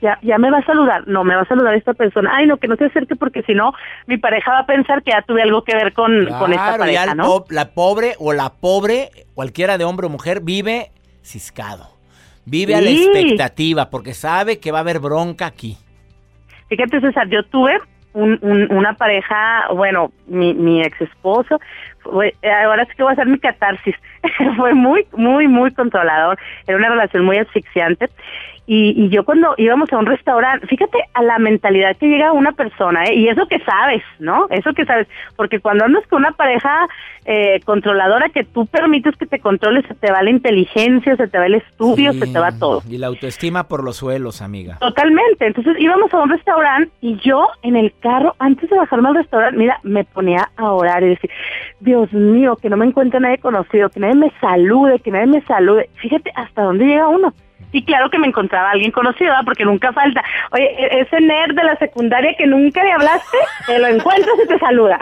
ya, 0.00 0.18
ya 0.22 0.38
me 0.38 0.50
va 0.50 0.58
a 0.58 0.64
saludar, 0.64 1.06
no, 1.06 1.24
me 1.24 1.34
va 1.34 1.42
a 1.42 1.48
saludar 1.48 1.74
esta 1.74 1.94
persona, 1.94 2.30
ay, 2.34 2.46
no, 2.46 2.56
que 2.56 2.68
no 2.68 2.76
se 2.76 2.86
acerque 2.86 3.16
porque 3.16 3.42
si 3.42 3.54
no, 3.54 3.72
mi 4.06 4.16
pareja 4.16 4.50
va 4.50 4.58
a 4.60 4.66
pensar 4.66 5.02
que 5.02 5.10
ya 5.10 5.22
tuve 5.22 5.42
algo 5.42 5.62
que 5.62 5.74
ver 5.74 5.92
con, 5.92 6.26
con 6.38 6.52
esta 6.52 6.78
pareja, 6.78 7.14
¿no? 7.14 7.44
la 7.50 7.72
pobre 7.72 8.14
o 8.18 8.32
la 8.32 8.50
pobre, 8.50 9.10
cualquiera 9.34 9.76
de 9.78 9.84
hombre 9.84 10.06
o 10.06 10.10
mujer, 10.10 10.40
vive 10.42 10.90
ciscado. 11.22 11.95
Vive 12.46 12.76
a 12.76 12.80
la 12.80 12.90
expectativa 12.90 13.90
porque 13.90 14.14
sabe 14.14 14.60
que 14.60 14.70
va 14.70 14.78
a 14.78 14.80
haber 14.82 15.00
bronca 15.00 15.46
aquí. 15.46 15.76
Fíjate, 16.68 17.00
César, 17.00 17.28
yo 17.28 17.44
tuve 17.44 17.78
un, 18.12 18.38
una 18.70 18.94
pareja, 18.94 19.68
bueno, 19.74 20.12
mi, 20.26 20.54
mi 20.54 20.80
ex 20.80 21.00
esposo, 21.00 21.60
ahora 22.64 22.84
sí 22.86 22.92
que 22.96 23.02
voy 23.02 23.10
a 23.10 23.12
hacer 23.14 23.26
mi 23.26 23.38
catarsis, 23.38 23.94
fue 24.56 24.74
muy, 24.74 25.06
muy, 25.12 25.48
muy 25.48 25.72
controlador, 25.72 26.38
era 26.66 26.76
una 26.76 26.90
relación 26.90 27.24
muy 27.24 27.38
asfixiante 27.38 28.08
y, 28.66 29.00
y 29.00 29.08
yo 29.10 29.24
cuando 29.24 29.54
íbamos 29.58 29.92
a 29.92 29.98
un 29.98 30.06
restaurante, 30.06 30.66
fíjate 30.66 30.98
a 31.14 31.22
la 31.22 31.38
mentalidad 31.38 31.96
que 31.96 32.08
llega 32.08 32.32
una 32.32 32.52
persona, 32.52 33.04
¿eh? 33.04 33.14
y 33.14 33.28
eso 33.28 33.46
que 33.46 33.60
sabes, 33.60 34.02
¿no? 34.18 34.48
Eso 34.50 34.72
que 34.74 34.84
sabes, 34.84 35.06
porque 35.36 35.60
cuando 35.60 35.84
andas 35.84 36.04
con 36.08 36.22
una 36.22 36.32
pareja 36.32 36.88
eh, 37.26 37.60
controladora 37.64 38.28
que 38.28 38.42
tú 38.42 38.66
permites 38.66 39.16
que 39.16 39.26
te 39.26 39.38
controle, 39.38 39.82
se 39.82 39.94
te 39.94 40.10
va 40.10 40.22
la 40.22 40.30
inteligencia, 40.30 41.16
se 41.16 41.28
te 41.28 41.38
va 41.38 41.46
el 41.46 41.54
estudio, 41.54 42.12
se 42.12 42.26
te 42.26 42.38
va 42.38 42.58
todo. 42.58 42.82
Y 42.88 42.98
la 42.98 43.06
autoestima 43.06 43.68
por 43.68 43.84
los 43.84 43.96
suelos, 43.96 44.42
amiga. 44.42 44.78
Totalmente. 44.78 45.46
Entonces 45.46 45.76
íbamos 45.78 46.12
a 46.12 46.18
un 46.18 46.30
restaurante 46.30 46.90
y 47.00 47.16
yo 47.18 47.48
en 47.62 47.76
el 47.76 47.92
carro, 48.00 48.34
antes 48.40 48.68
de 48.68 48.76
bajarme 48.76 49.08
al 49.08 49.14
restaurante, 49.16 49.58
mira, 49.58 49.78
me 49.84 50.04
ponía 50.04 50.50
a 50.56 50.72
orar 50.72 51.04
y 51.04 51.10
decir, 51.10 51.30
Dios 51.80 51.95
mío, 52.12 52.56
que 52.56 52.68
no 52.68 52.76
me 52.76 52.86
encuentre 52.86 53.20
nadie 53.20 53.38
conocido, 53.38 53.88
que 53.88 54.00
nadie 54.00 54.14
me 54.14 54.32
salude, 54.40 55.00
que 55.00 55.10
nadie 55.10 55.26
me 55.26 55.42
salude. 55.42 55.88
Fíjate 55.96 56.30
hasta 56.34 56.62
dónde 56.62 56.86
llega 56.86 57.08
uno. 57.08 57.32
Y 57.72 57.84
claro 57.84 58.08
que 58.10 58.18
me 58.18 58.28
encontraba 58.28 58.70
alguien 58.70 58.90
conocido, 58.90 59.34
porque 59.44 59.64
nunca 59.64 59.92
falta. 59.92 60.22
Oye, 60.52 60.64
e-, 60.64 61.00
ese 61.00 61.20
nerd 61.20 61.54
de 61.54 61.64
la 61.64 61.76
secundaria 61.76 62.34
que 62.38 62.46
nunca 62.46 62.82
le 62.82 62.92
hablaste, 62.92 63.36
te 63.66 63.78
lo 63.78 63.88
encuentras 63.88 64.34
y 64.44 64.48
te 64.48 64.58
saluda. 64.58 64.98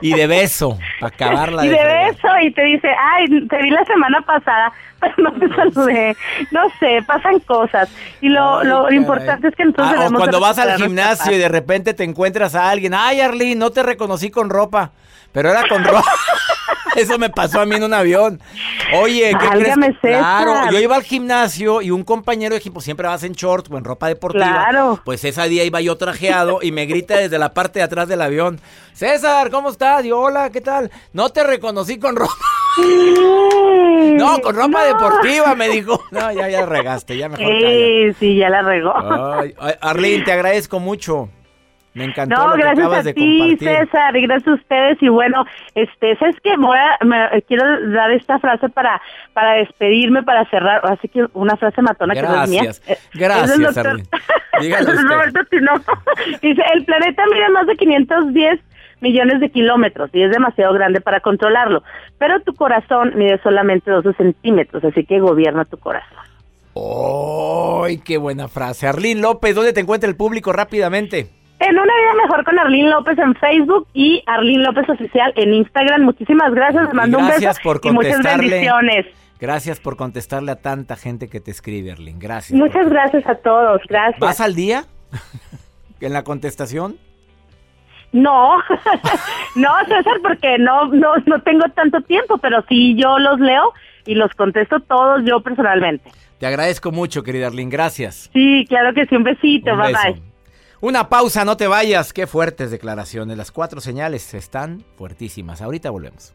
Y 0.00 0.14
de 0.14 0.26
beso, 0.26 0.78
para 1.00 1.14
acabarla. 1.14 1.66
Y 1.66 1.68
de, 1.68 1.84
beso, 1.84 2.28
y 2.42 2.50
te 2.52 2.62
dice, 2.62 2.88
ay, 2.98 3.46
te 3.46 3.62
vi 3.62 3.70
la 3.70 3.84
semana 3.84 4.20
pasada, 4.22 4.72
pero 5.00 5.14
no 5.18 5.32
te 5.32 5.48
saludé. 5.54 6.16
No 6.50 6.62
sé, 6.80 7.02
pasan 7.06 7.40
cosas. 7.40 7.90
Y 8.20 8.28
lo, 8.28 8.64
lo 8.64 8.90
importante 8.92 9.48
es 9.48 9.54
que 9.54 9.64
entonces... 9.64 9.98
Ah, 10.00 10.08
o 10.08 10.14
cuando 10.14 10.40
vas 10.40 10.58
al 10.58 10.80
gimnasio 10.80 11.32
y 11.32 11.38
de 11.38 11.48
repente 11.48 11.94
te 11.94 12.04
encuentras 12.04 12.54
a 12.54 12.70
alguien, 12.70 12.94
ay, 12.94 13.20
Arlene, 13.20 13.56
no 13.56 13.70
te 13.70 13.82
reconocí 13.82 14.30
con 14.30 14.50
ropa, 14.50 14.92
pero 15.32 15.50
era 15.50 15.66
con 15.68 15.84
ropa. 15.84 16.04
Eso 16.96 17.18
me 17.18 17.30
pasó 17.30 17.60
a 17.60 17.66
mí 17.66 17.76
en 17.76 17.84
un 17.84 17.94
avión. 17.94 18.40
Oye, 19.00 19.32
¿qué 19.40 19.48
crees? 19.48 19.76
Claro, 20.00 20.70
yo 20.70 20.78
iba 20.78 20.94
al 20.94 21.02
gimnasio 21.02 21.80
y 21.80 21.90
un 21.90 22.04
compañero 22.04 22.54
de 22.54 22.58
equipo, 22.58 22.80
siempre 22.80 23.08
vas 23.08 23.22
en 23.22 23.32
shorts 23.32 23.70
o 23.70 23.78
en 23.78 23.84
ropa 23.84 24.08
deportiva. 24.08 24.44
Claro. 24.44 25.00
Pues 25.04 25.24
ese 25.24 25.48
día 25.48 25.64
iba 25.64 25.80
yo 25.80 25.96
trajeado 25.96 26.58
y 26.60 26.70
me 26.70 26.86
grita 26.86 27.16
desde 27.16 27.38
la 27.38 27.54
parte 27.54 27.78
de 27.78 27.84
atrás 27.84 28.08
del 28.08 28.20
avión. 28.20 28.60
César, 28.92 29.50
¿cómo 29.50 29.70
estás? 29.70 30.04
Y 30.04 30.12
hola, 30.12 30.50
¿qué 30.50 30.60
tal? 30.60 30.90
No 31.12 31.30
te 31.30 31.42
reconocí 31.44 31.98
con 31.98 32.14
ropa. 32.14 32.34
no, 34.14 34.40
con 34.40 34.54
ropa 34.54 34.84
deportiva, 34.84 35.54
me 35.54 35.68
dijo. 35.70 36.02
No, 36.10 36.30
ya, 36.32 36.48
ya 36.50 36.66
regaste, 36.66 37.16
ya 37.16 37.28
mejor. 37.30 37.46
Sí, 37.46 38.12
sí, 38.18 38.36
ya 38.36 38.50
la 38.50 38.62
regó. 38.62 38.92
Ay, 38.94 39.54
Arlene, 39.80 40.24
te 40.24 40.32
agradezco 40.32 40.78
mucho. 40.78 41.30
Me 41.94 42.04
encantó 42.04 42.36
no, 42.36 42.48
lo 42.48 42.54
que 42.54 42.62
gracias 42.62 42.86
acabas 42.86 43.06
a 43.06 43.12
ti, 43.12 43.56
César, 43.58 44.16
y 44.16 44.22
gracias 44.22 44.48
a 44.48 44.54
ustedes. 44.54 45.02
Y 45.02 45.08
bueno, 45.08 45.44
este, 45.74 46.16
¿sabes 46.16 46.36
qué? 46.42 46.56
Voy 46.56 46.76
a, 46.78 47.40
quiero 47.46 47.90
dar 47.90 48.10
esta 48.12 48.38
frase 48.38 48.68
para 48.70 49.00
para 49.34 49.54
despedirme, 49.54 50.22
para 50.22 50.48
cerrar. 50.48 50.80
Así 50.84 51.08
que 51.08 51.26
una 51.34 51.56
frase 51.56 51.82
matona 51.82 52.14
que 52.14 52.22
no 52.22 52.42
es 52.42 52.50
mía. 52.50 52.70
Eh, 52.86 52.96
gracias, 53.14 53.76
es 53.76 55.04
Roberto 55.04 55.40
Dice, 56.42 56.62
el 56.74 56.84
planeta 56.84 57.24
mide 57.32 57.48
más 57.50 57.66
de 57.66 57.76
510 57.76 58.60
millones 59.00 59.40
de 59.40 59.50
kilómetros 59.50 60.10
y 60.12 60.22
es 60.22 60.30
demasiado 60.30 60.72
grande 60.72 61.00
para 61.00 61.20
controlarlo. 61.20 61.82
Pero 62.18 62.40
tu 62.40 62.54
corazón 62.54 63.12
mide 63.16 63.38
solamente 63.42 63.90
12 63.90 64.14
centímetros, 64.14 64.82
así 64.84 65.04
que 65.04 65.20
gobierna 65.20 65.64
tu 65.64 65.76
corazón. 65.78 66.18
¡Ay, 66.74 67.98
qué 67.98 68.16
buena 68.16 68.48
frase! 68.48 68.86
Arlín 68.86 69.20
López, 69.20 69.54
¿dónde 69.54 69.74
te 69.74 69.80
encuentra 69.80 70.08
el 70.08 70.16
público 70.16 70.52
rápidamente? 70.52 71.41
En 71.62 71.78
una 71.78 71.94
vida 71.94 72.14
mejor 72.24 72.44
con 72.44 72.58
Arlín 72.58 72.90
López 72.90 73.16
en 73.18 73.36
Facebook 73.36 73.86
y 73.94 74.20
Arlín 74.26 74.64
López 74.64 74.88
Oficial 74.88 75.32
en 75.36 75.54
Instagram. 75.54 76.02
Muchísimas 76.02 76.52
gracias, 76.52 76.86
les 76.86 76.94
mando 76.94 77.18
un 77.18 77.28
beso 77.28 77.50
por 77.62 77.80
y 77.84 77.90
muchas 77.92 78.20
bendiciones. 78.20 79.06
Gracias 79.38 79.78
por 79.78 79.96
contestarle 79.96 80.50
a 80.50 80.56
tanta 80.56 80.96
gente 80.96 81.28
que 81.28 81.40
te 81.40 81.52
escribe, 81.52 81.92
Arlín. 81.92 82.18
Gracias. 82.18 82.58
Muchas 82.58 82.88
gracias 82.88 83.24
a 83.28 83.36
todos, 83.36 83.80
gracias. 83.88 84.18
¿Vas 84.18 84.40
al 84.40 84.56
día 84.56 84.86
en 86.00 86.12
la 86.12 86.24
contestación? 86.24 86.96
No, 88.10 88.56
no, 89.54 89.70
César, 89.86 90.20
porque 90.20 90.58
no, 90.58 90.88
no, 90.88 91.14
no 91.26 91.42
tengo 91.42 91.64
tanto 91.76 92.00
tiempo, 92.00 92.38
pero 92.38 92.64
sí 92.68 92.96
yo 92.96 93.20
los 93.20 93.38
leo 93.38 93.72
y 94.04 94.16
los 94.16 94.32
contesto 94.34 94.80
todos 94.80 95.22
yo 95.24 95.40
personalmente. 95.40 96.10
Te 96.40 96.46
agradezco 96.46 96.90
mucho, 96.90 97.22
querida 97.22 97.46
Arlín, 97.46 97.70
gracias. 97.70 98.30
Sí, 98.32 98.66
claro 98.68 98.92
que 98.94 99.06
sí, 99.06 99.14
un 99.14 99.22
besito, 99.22 99.76
bye 99.76 99.92
bye. 99.92 100.31
Una 100.82 101.08
pausa, 101.08 101.44
no 101.44 101.56
te 101.56 101.68
vayas. 101.68 102.12
Qué 102.12 102.26
fuertes 102.26 102.72
declaraciones. 102.72 103.36
Las 103.36 103.52
cuatro 103.52 103.80
señales 103.80 104.34
están 104.34 104.84
fuertísimas. 104.96 105.62
Ahorita 105.62 105.90
volvemos. 105.90 106.34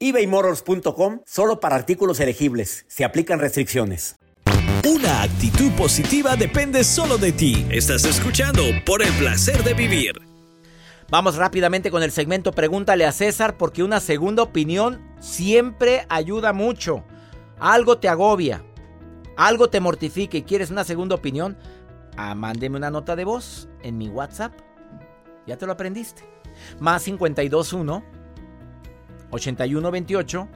ebaymotors.com 0.00 1.20
solo 1.24 1.60
para 1.60 1.76
artículos 1.76 2.20
elegibles. 2.20 2.84
Se 2.88 3.04
aplican 3.04 3.38
restricciones. 3.38 4.16
Una 4.84 5.22
actitud 5.22 5.72
positiva 5.72 6.36
depende 6.36 6.84
solo 6.84 7.18
de 7.18 7.32
ti. 7.32 7.66
Estás 7.70 8.04
escuchando 8.04 8.62
por 8.84 9.02
el 9.02 9.12
placer 9.14 9.64
de 9.64 9.74
vivir. 9.74 10.12
Vamos 11.08 11.36
rápidamente 11.36 11.90
con 11.90 12.02
el 12.02 12.10
segmento 12.10 12.52
Pregúntale 12.52 13.04
a 13.04 13.12
César 13.12 13.56
porque 13.56 13.82
una 13.82 14.00
segunda 14.00 14.42
opinión 14.42 15.00
siempre 15.20 16.04
ayuda 16.08 16.52
mucho. 16.52 17.04
Algo 17.58 17.98
te 17.98 18.08
agobia, 18.08 18.64
algo 19.36 19.70
te 19.70 19.80
mortifica 19.80 20.36
y 20.36 20.42
quieres 20.42 20.70
una 20.70 20.84
segunda 20.84 21.14
opinión, 21.14 21.56
ah, 22.16 22.34
mándeme 22.34 22.76
una 22.76 22.90
nota 22.90 23.16
de 23.16 23.24
voz 23.24 23.68
en 23.82 23.98
mi 23.98 24.08
WhatsApp. 24.08 24.52
Ya 25.46 25.56
te 25.56 25.66
lo 25.66 25.72
aprendiste. 25.72 26.22
Más 26.80 27.04
521 27.04 28.15
8128 29.36 30.48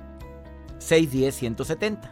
610 0.78 1.34
170. 1.34 2.10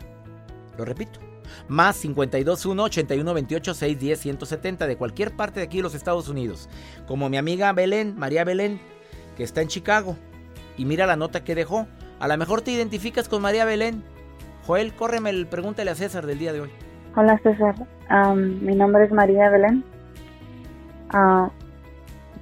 Lo 0.76 0.84
repito. 0.84 1.20
Más 1.66 2.00
521 2.00 2.82
8128 2.84 3.74
610 3.74 4.20
170 4.20 4.86
de 4.86 4.96
cualquier 4.96 5.34
parte 5.34 5.60
de 5.60 5.66
aquí 5.66 5.78
de 5.78 5.82
los 5.82 5.94
Estados 5.94 6.28
Unidos. 6.28 6.68
Como 7.06 7.28
mi 7.28 7.36
amiga 7.36 7.72
Belén, 7.72 8.16
María 8.16 8.44
Belén, 8.44 8.80
que 9.36 9.44
está 9.44 9.62
en 9.62 9.68
Chicago. 9.68 10.16
Y 10.76 10.84
mira 10.84 11.06
la 11.06 11.16
nota 11.16 11.44
que 11.44 11.54
dejó. 11.54 11.86
A 12.20 12.28
lo 12.28 12.36
mejor 12.36 12.62
te 12.62 12.70
identificas 12.70 13.28
con 13.28 13.42
María 13.42 13.64
Belén. 13.64 14.04
Joel, 14.66 14.94
córreme 14.94 15.30
el 15.30 15.46
pregúntale 15.46 15.90
a 15.90 15.94
César 15.94 16.26
del 16.26 16.38
día 16.38 16.52
de 16.52 16.60
hoy. 16.60 16.70
Hola 17.16 17.40
César, 17.42 17.74
mi 18.36 18.76
nombre 18.76 19.04
es 19.04 19.12
María 19.12 19.48
Belén. 19.50 19.82
Ah, 21.10 21.50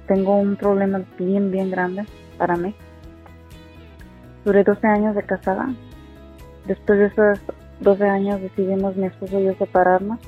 tengo 0.07 0.35
un 0.37 0.55
problema 0.55 1.01
bien, 1.17 1.51
bien 1.51 1.71
grande 1.71 2.05
para 2.37 2.55
mí. 2.57 2.75
Duré 4.47 4.63
12 4.63 4.87
años 4.87 5.13
de 5.13 5.23
casada. 5.23 5.67
Después 6.67 6.99
de 6.99 7.07
esos 7.07 7.41
12 7.81 8.05
años 8.05 8.41
decidimos 8.41 8.95
mi 8.95 9.07
esposo 9.07 9.41
y 9.41 9.43
yo 9.43 9.53
separarnos 9.55 10.19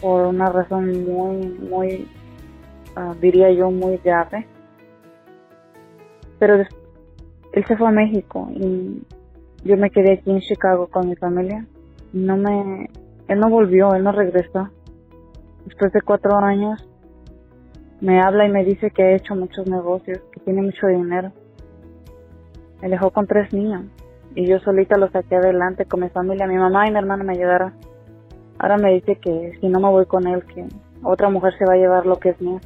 por 0.00 0.26
una 0.26 0.46
razón 0.46 1.04
muy, 1.04 1.48
muy, 1.58 2.08
ah, 2.94 3.16
diría 3.20 3.50
yo, 3.50 3.68
muy 3.72 3.96
grave. 3.96 4.46
Pero 6.38 6.54
él 6.54 7.64
se 7.66 7.76
fue 7.76 7.88
a 7.88 7.90
México 7.90 8.48
y 8.54 9.02
yo 9.64 9.76
me 9.76 9.90
quedé 9.90 10.12
aquí 10.12 10.30
en 10.30 10.38
Chicago 10.38 10.86
con 10.86 11.08
mi 11.08 11.16
familia. 11.16 11.66
No 12.12 12.36
me, 12.36 12.88
él 13.26 13.40
no 13.40 13.50
volvió, 13.50 13.92
él 13.96 14.04
no 14.04 14.12
regresó. 14.12 14.70
Después 15.64 15.92
de 15.92 16.00
cuatro 16.02 16.36
años 16.36 16.88
me 18.00 18.20
habla 18.20 18.46
y 18.46 18.52
me 18.52 18.64
dice 18.64 18.92
que 18.92 19.02
ha 19.02 19.16
hecho 19.16 19.34
muchos 19.34 19.66
negocios, 19.66 20.20
que 20.30 20.38
tiene 20.38 20.62
mucho 20.62 20.86
dinero 20.86 21.32
me 22.80 22.88
dejó 22.88 23.10
con 23.10 23.26
tres 23.26 23.52
niños 23.52 23.84
y 24.34 24.46
yo 24.46 24.60
solita 24.60 24.98
lo 24.98 25.10
saqué 25.10 25.36
adelante 25.36 25.86
con 25.86 26.00
mi 26.00 26.10
familia. 26.10 26.46
Mi 26.46 26.56
mamá 26.56 26.86
y 26.86 26.92
mi 26.92 26.98
hermana 26.98 27.24
me 27.24 27.32
ayudaron. 27.32 27.72
Ahora 28.58 28.76
me 28.76 28.92
dice 28.92 29.16
que 29.16 29.52
si 29.60 29.68
no 29.68 29.80
me 29.80 29.88
voy 29.88 30.06
con 30.06 30.26
él, 30.26 30.44
que 30.44 30.66
otra 31.02 31.30
mujer 31.30 31.54
se 31.58 31.64
va 31.64 31.72
a 31.72 31.76
llevar 31.76 32.06
lo 32.06 32.18
que 32.18 32.30
es 32.30 32.40
mío. 32.40 32.60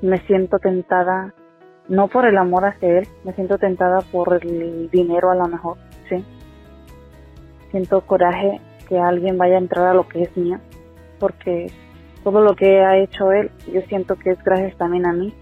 Me 0.00 0.18
siento 0.26 0.58
tentada, 0.60 1.34
no 1.88 2.06
por 2.06 2.26
el 2.26 2.38
amor 2.38 2.64
hacia 2.64 2.98
él, 3.00 3.08
me 3.24 3.32
siento 3.32 3.58
tentada 3.58 4.00
por 4.12 4.40
el 4.40 4.88
dinero 4.90 5.30
a 5.30 5.34
lo 5.34 5.48
mejor, 5.48 5.76
sí. 6.08 6.24
Siento 7.72 8.00
coraje 8.02 8.60
que 8.88 8.98
alguien 8.98 9.36
vaya 9.36 9.56
a 9.56 9.58
entrar 9.58 9.88
a 9.88 9.94
lo 9.94 10.08
que 10.08 10.22
es 10.22 10.36
mío, 10.36 10.58
porque 11.18 11.72
todo 12.22 12.40
lo 12.40 12.54
que 12.54 12.80
ha 12.84 12.96
hecho 12.98 13.32
él, 13.32 13.50
yo 13.72 13.80
siento 13.82 14.16
que 14.16 14.30
es 14.30 14.44
gracias 14.44 14.76
también 14.76 15.06
a 15.06 15.12
mí 15.12 15.34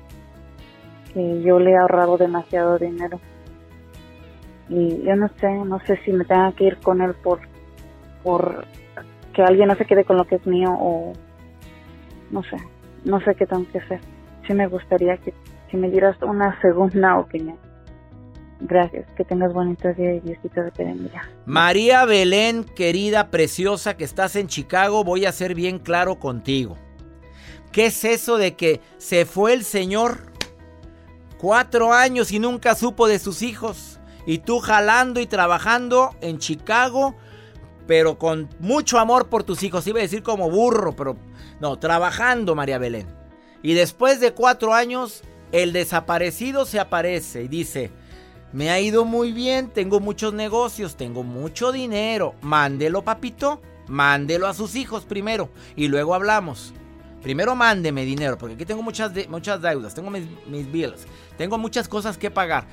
yo 1.16 1.58
le 1.58 1.72
he 1.72 1.76
ahorrado 1.76 2.18
demasiado 2.18 2.78
dinero. 2.78 3.20
Y 4.68 5.02
yo 5.02 5.16
no 5.16 5.28
sé, 5.40 5.50
no 5.52 5.78
sé 5.86 5.98
si 6.04 6.12
me 6.12 6.24
tenga 6.24 6.52
que 6.52 6.64
ir 6.64 6.76
con 6.78 7.00
él 7.00 7.14
por, 7.22 7.40
por 8.22 8.66
que 9.32 9.42
alguien 9.42 9.68
no 9.68 9.76
se 9.76 9.84
quede 9.84 10.04
con 10.04 10.16
lo 10.16 10.26
que 10.26 10.36
es 10.36 10.46
mío 10.46 10.70
o 10.78 11.12
no 12.30 12.42
sé, 12.42 12.56
no 13.04 13.20
sé 13.20 13.34
qué 13.34 13.46
tengo 13.46 13.64
que 13.70 13.78
hacer. 13.78 14.00
Sí 14.46 14.54
me 14.54 14.66
gustaría 14.66 15.16
que, 15.18 15.32
que 15.70 15.76
me 15.76 15.90
dieras 15.90 16.16
una 16.22 16.60
segunda 16.60 17.18
opinión. 17.18 17.58
Gracias, 18.60 19.06
que 19.16 19.24
tengas 19.24 19.52
bonito 19.52 19.92
día 19.92 20.14
y 20.14 20.20
Diosito 20.20 20.62
te 20.74 20.84
bendiga. 20.84 21.28
María 21.44 22.06
Belén, 22.06 22.64
querida, 22.64 23.30
preciosa, 23.30 23.96
que 23.96 24.04
estás 24.04 24.34
en 24.34 24.46
Chicago, 24.46 25.04
voy 25.04 25.26
a 25.26 25.32
ser 25.32 25.54
bien 25.54 25.78
claro 25.78 26.18
contigo. 26.18 26.76
¿Qué 27.70 27.86
es 27.86 28.04
eso 28.04 28.38
de 28.38 28.54
que 28.54 28.80
se 28.96 29.26
fue 29.26 29.52
el 29.52 29.62
Señor 29.62 30.35
Cuatro 31.38 31.92
años 31.92 32.32
y 32.32 32.38
nunca 32.38 32.74
supo 32.74 33.08
de 33.08 33.18
sus 33.18 33.42
hijos. 33.42 34.00
Y 34.26 34.38
tú 34.38 34.58
jalando 34.58 35.20
y 35.20 35.26
trabajando 35.26 36.16
en 36.20 36.38
Chicago, 36.38 37.14
pero 37.86 38.18
con 38.18 38.48
mucho 38.58 38.98
amor 38.98 39.28
por 39.28 39.44
tus 39.44 39.62
hijos. 39.62 39.86
Iba 39.86 40.00
a 40.00 40.02
decir 40.02 40.22
como 40.22 40.50
burro, 40.50 40.96
pero 40.96 41.16
no, 41.60 41.78
trabajando, 41.78 42.54
María 42.54 42.78
Belén. 42.78 43.06
Y 43.62 43.74
después 43.74 44.20
de 44.20 44.32
cuatro 44.32 44.74
años, 44.74 45.22
el 45.52 45.72
desaparecido 45.72 46.66
se 46.66 46.80
aparece 46.80 47.42
y 47.42 47.48
dice, 47.48 47.92
me 48.52 48.70
ha 48.70 48.80
ido 48.80 49.04
muy 49.04 49.32
bien, 49.32 49.68
tengo 49.68 50.00
muchos 50.00 50.32
negocios, 50.32 50.96
tengo 50.96 51.22
mucho 51.22 51.72
dinero. 51.72 52.34
Mándelo, 52.42 53.02
papito, 53.02 53.60
mándelo 53.88 54.46
a 54.46 54.54
sus 54.54 54.74
hijos 54.76 55.04
primero 55.04 55.50
y 55.76 55.88
luego 55.88 56.14
hablamos. 56.14 56.72
Primero 57.22 57.56
mándeme 57.56 58.04
dinero, 58.04 58.38
porque 58.38 58.54
aquí 58.54 58.64
tengo 58.64 58.82
muchas, 58.82 59.10
muchas 59.28 59.60
deudas, 59.60 59.94
tengo 59.94 60.10
mis, 60.10 60.24
mis 60.46 60.70
tengo 61.36 61.58
muchas 61.58 61.88
cosas 61.88 62.18
que 62.18 62.30
pagar. 62.30 62.66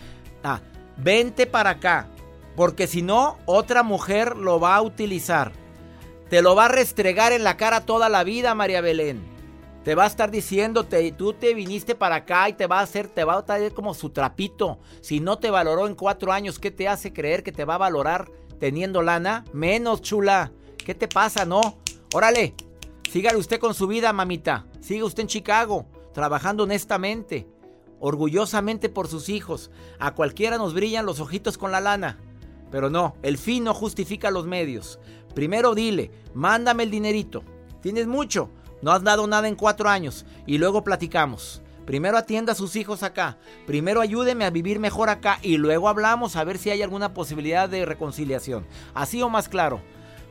Ah, 0.43 0.61
vente 0.97 1.45
para 1.45 1.71
acá, 1.71 2.07
porque 2.55 2.87
si 2.87 3.01
no, 3.01 3.37
otra 3.45 3.83
mujer 3.83 4.37
lo 4.37 4.59
va 4.59 4.75
a 4.75 4.81
utilizar. 4.81 5.51
Te 6.29 6.41
lo 6.41 6.55
va 6.55 6.65
a 6.65 6.69
restregar 6.69 7.31
en 7.31 7.43
la 7.43 7.57
cara 7.57 7.85
toda 7.85 8.09
la 8.09 8.23
vida, 8.23 8.55
María 8.55 8.81
Belén. 8.81 9.21
Te 9.83 9.95
va 9.95 10.05
a 10.05 10.07
estar 10.07 10.31
diciéndote, 10.31 11.11
tú 11.11 11.33
te 11.33 11.53
viniste 11.53 11.93
para 11.93 12.15
acá 12.15 12.47
y 12.47 12.53
te 12.53 12.67
va 12.67 12.79
a 12.79 12.83
hacer, 12.83 13.07
te 13.07 13.25
va 13.25 13.37
a 13.37 13.45
traer 13.45 13.73
como 13.73 13.93
su 13.93 14.09
trapito. 14.11 14.79
Si 15.01 15.19
no 15.19 15.39
te 15.39 15.51
valoró 15.51 15.87
en 15.87 15.95
cuatro 15.95 16.31
años, 16.31 16.57
¿qué 16.57 16.71
te 16.71 16.87
hace 16.87 17.11
creer 17.11 17.43
que 17.43 17.51
te 17.51 17.65
va 17.65 17.75
a 17.75 17.79
valorar 17.79 18.31
teniendo 18.59 19.01
lana? 19.01 19.43
Menos, 19.51 20.01
chula. 20.01 20.53
¿Qué 20.77 20.95
te 20.95 21.09
pasa? 21.09 21.43
No. 21.43 21.79
Órale, 22.13 22.55
Siga 23.13 23.37
usted 23.37 23.59
con 23.59 23.75
su 23.75 23.85
vida, 23.85 24.11
mamita. 24.11 24.65
Siga 24.79 25.05
usted 25.05 25.21
en 25.21 25.27
Chicago, 25.27 25.85
trabajando 26.15 26.63
honestamente, 26.63 27.47
orgullosamente 28.03 28.89
por 28.89 29.07
sus 29.07 29.29
hijos. 29.29 29.71
A 29.97 30.13
cualquiera 30.13 30.57
nos 30.57 30.73
brillan 30.73 31.05
los 31.05 31.21
ojitos 31.21 31.57
con 31.57 31.71
la 31.71 31.79
lana. 31.79 32.19
Pero 32.69 32.89
no, 32.89 33.15
el 33.21 33.37
fin 33.37 33.63
no 33.63 33.73
justifica 33.73 34.29
los 34.29 34.45
medios. 34.45 34.99
Primero 35.33 35.73
dile, 35.73 36.11
mándame 36.33 36.83
el 36.83 36.91
dinerito. 36.91 37.43
Tienes 37.81 38.05
mucho, 38.05 38.49
no 38.81 38.91
has 38.91 39.03
dado 39.03 39.25
nada 39.25 39.47
en 39.47 39.55
cuatro 39.55 39.87
años. 39.87 40.25
Y 40.45 40.57
luego 40.57 40.83
platicamos. 40.83 41.61
Primero 41.85 42.17
atienda 42.17 42.51
a 42.51 42.55
sus 42.55 42.75
hijos 42.75 43.03
acá. 43.03 43.37
Primero 43.65 44.01
ayúdeme 44.01 44.43
a 44.43 44.49
vivir 44.49 44.79
mejor 44.79 45.09
acá. 45.09 45.39
Y 45.41 45.55
luego 45.55 45.87
hablamos 45.87 46.35
a 46.35 46.43
ver 46.43 46.57
si 46.57 46.71
hay 46.71 46.81
alguna 46.81 47.13
posibilidad 47.13 47.69
de 47.69 47.85
reconciliación. 47.85 48.67
Así 48.93 49.21
o 49.21 49.29
más 49.29 49.47
claro. 49.47 49.79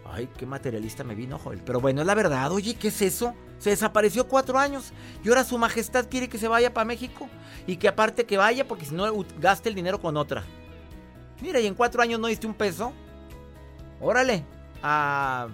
Ay, 0.05 0.29
qué 0.37 0.45
materialista 0.45 1.05
me 1.05 1.15
vino, 1.15 1.39
Joel. 1.39 1.63
Pero 1.65 1.81
bueno, 1.81 2.03
es 2.03 2.07
la 2.07 2.15
verdad. 2.15 2.53
Oye, 2.53 2.75
¿qué 2.75 2.89
es 2.89 3.01
eso? 3.01 3.35
Se 3.63 3.71
desapareció 3.71 4.27
cuatro 4.27 4.59
años 4.59 4.93
y 5.23 5.29
ahora 5.29 5.45
su 5.45 5.57
majestad 5.57 6.09
quiere 6.09 6.29
que 6.29 6.37
se 6.37 6.49
vaya 6.49 6.75
para 6.75 6.85
México. 6.85 7.29
Y 7.65 7.77
que 7.77 7.87
aparte 7.87 8.27
que 8.27 8.37
vaya 8.37 8.67
porque 8.67 8.85
si 8.85 8.93
no 8.93 9.07
gaste 9.39 9.69
el 9.69 9.77
dinero 9.77 10.01
con 10.01 10.17
otra. 10.17 10.43
Mira, 11.41 11.61
y 11.61 11.69
en 11.69 11.77
cuatro 11.77 12.03
años 12.03 12.19
no 12.19 12.27
diste 12.27 12.45
un 12.45 12.55
peso. 12.55 12.93
Órale. 14.01 14.45
Ah, 14.83 15.47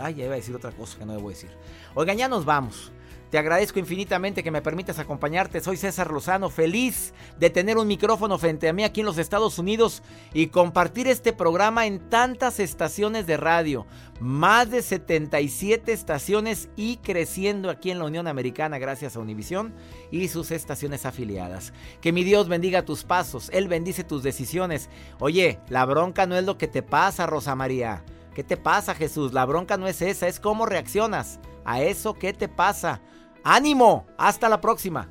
ay, 0.00 0.14
ya 0.14 0.26
iba 0.26 0.34
a 0.34 0.36
decir 0.36 0.54
otra 0.54 0.70
cosa 0.70 0.96
que 0.96 1.04
no 1.04 1.14
debo 1.14 1.28
decir. 1.28 1.50
Oigan, 1.96 2.16
ya 2.16 2.28
nos 2.28 2.44
vamos. 2.44 2.92
Te 3.36 3.40
agradezco 3.40 3.78
infinitamente 3.78 4.42
que 4.42 4.50
me 4.50 4.62
permitas 4.62 4.98
acompañarte. 4.98 5.60
Soy 5.60 5.76
César 5.76 6.10
Lozano, 6.10 6.48
feliz 6.48 7.12
de 7.38 7.50
tener 7.50 7.76
un 7.76 7.86
micrófono 7.86 8.38
frente 8.38 8.66
a 8.66 8.72
mí 8.72 8.82
aquí 8.82 9.00
en 9.00 9.06
los 9.06 9.18
Estados 9.18 9.58
Unidos 9.58 10.02
y 10.32 10.46
compartir 10.46 11.06
este 11.06 11.34
programa 11.34 11.84
en 11.84 12.08
tantas 12.08 12.60
estaciones 12.60 13.26
de 13.26 13.36
radio. 13.36 13.86
Más 14.20 14.70
de 14.70 14.80
77 14.80 15.92
estaciones 15.92 16.70
y 16.76 16.96
creciendo 16.96 17.68
aquí 17.68 17.90
en 17.90 17.98
la 17.98 18.06
Unión 18.06 18.26
Americana 18.26 18.78
gracias 18.78 19.16
a 19.16 19.20
Univisión 19.20 19.74
y 20.10 20.28
sus 20.28 20.50
estaciones 20.50 21.04
afiliadas. 21.04 21.74
Que 22.00 22.12
mi 22.12 22.24
Dios 22.24 22.48
bendiga 22.48 22.86
tus 22.86 23.04
pasos, 23.04 23.50
Él 23.52 23.68
bendice 23.68 24.02
tus 24.02 24.22
decisiones. 24.22 24.88
Oye, 25.18 25.60
la 25.68 25.84
bronca 25.84 26.24
no 26.24 26.38
es 26.38 26.44
lo 26.46 26.56
que 26.56 26.68
te 26.68 26.82
pasa, 26.82 27.26
Rosa 27.26 27.54
María. 27.54 28.02
¿Qué 28.34 28.42
te 28.42 28.56
pasa, 28.56 28.94
Jesús? 28.94 29.34
La 29.34 29.44
bronca 29.44 29.76
no 29.76 29.88
es 29.88 30.00
esa, 30.00 30.26
es 30.26 30.40
cómo 30.40 30.64
reaccionas 30.64 31.38
a 31.66 31.82
eso 31.82 32.14
que 32.14 32.32
te 32.32 32.48
pasa. 32.48 33.02
¡Ánimo! 33.48 34.08
Hasta 34.18 34.48
la 34.48 34.60
próxima. 34.60 35.08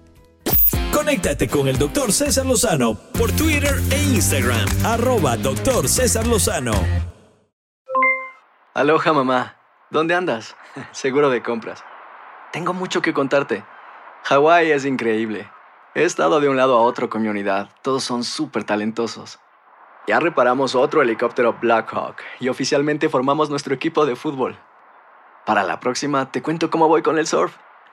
Conéctate 0.93 1.48
con 1.48 1.69
el 1.69 1.78
doctor 1.78 2.12
César 2.12 2.45
Lozano 2.45 2.95
por 3.17 3.32
Twitter 3.32 3.76
e 3.89 4.04
Instagram. 4.13 4.67
Arroba 4.84 5.38
doctor 5.38 5.88
César 5.88 6.28
Lozano. 6.28 6.74
Aloha 8.74 9.13
mamá. 9.13 9.56
¿Dónde 9.89 10.15
andas? 10.15 10.58
Seguro 10.91 11.30
de 11.30 11.41
compras. 11.41 11.82
Tengo 12.52 12.74
mucho 12.74 13.02
que 13.02 13.13
contarte. 13.13 13.63
Hawái 14.24 14.69
es 14.69 14.84
increíble. 14.84 15.50
He 15.93 16.04
estado 16.04 16.41
de 16.41 16.50
un 16.50 16.58
lado 16.58 16.76
a 16.76 16.82
otro 16.82 17.10
con 17.10 17.21
mi 17.21 17.30
unidad. 17.30 17.69
Todos 17.84 18.04
son 18.04 18.26
súper 18.26 18.65
talentosos. 18.65 19.39
Ya 20.08 20.19
reparamos 20.19 20.76
otro 20.76 21.02
helicóptero 21.02 21.58
Blackhawk 21.62 22.17
y 22.41 22.50
oficialmente 22.50 23.08
formamos 23.08 23.50
nuestro 23.50 23.74
equipo 23.74 24.06
de 24.06 24.17
fútbol. 24.17 24.60
Para 25.45 25.63
la 25.63 25.80
próxima 25.80 26.34
te 26.34 26.41
cuento 26.41 26.69
cómo 26.69 26.89
voy 26.89 27.02
con 27.02 27.17
el 27.17 27.28
surf 27.28 27.56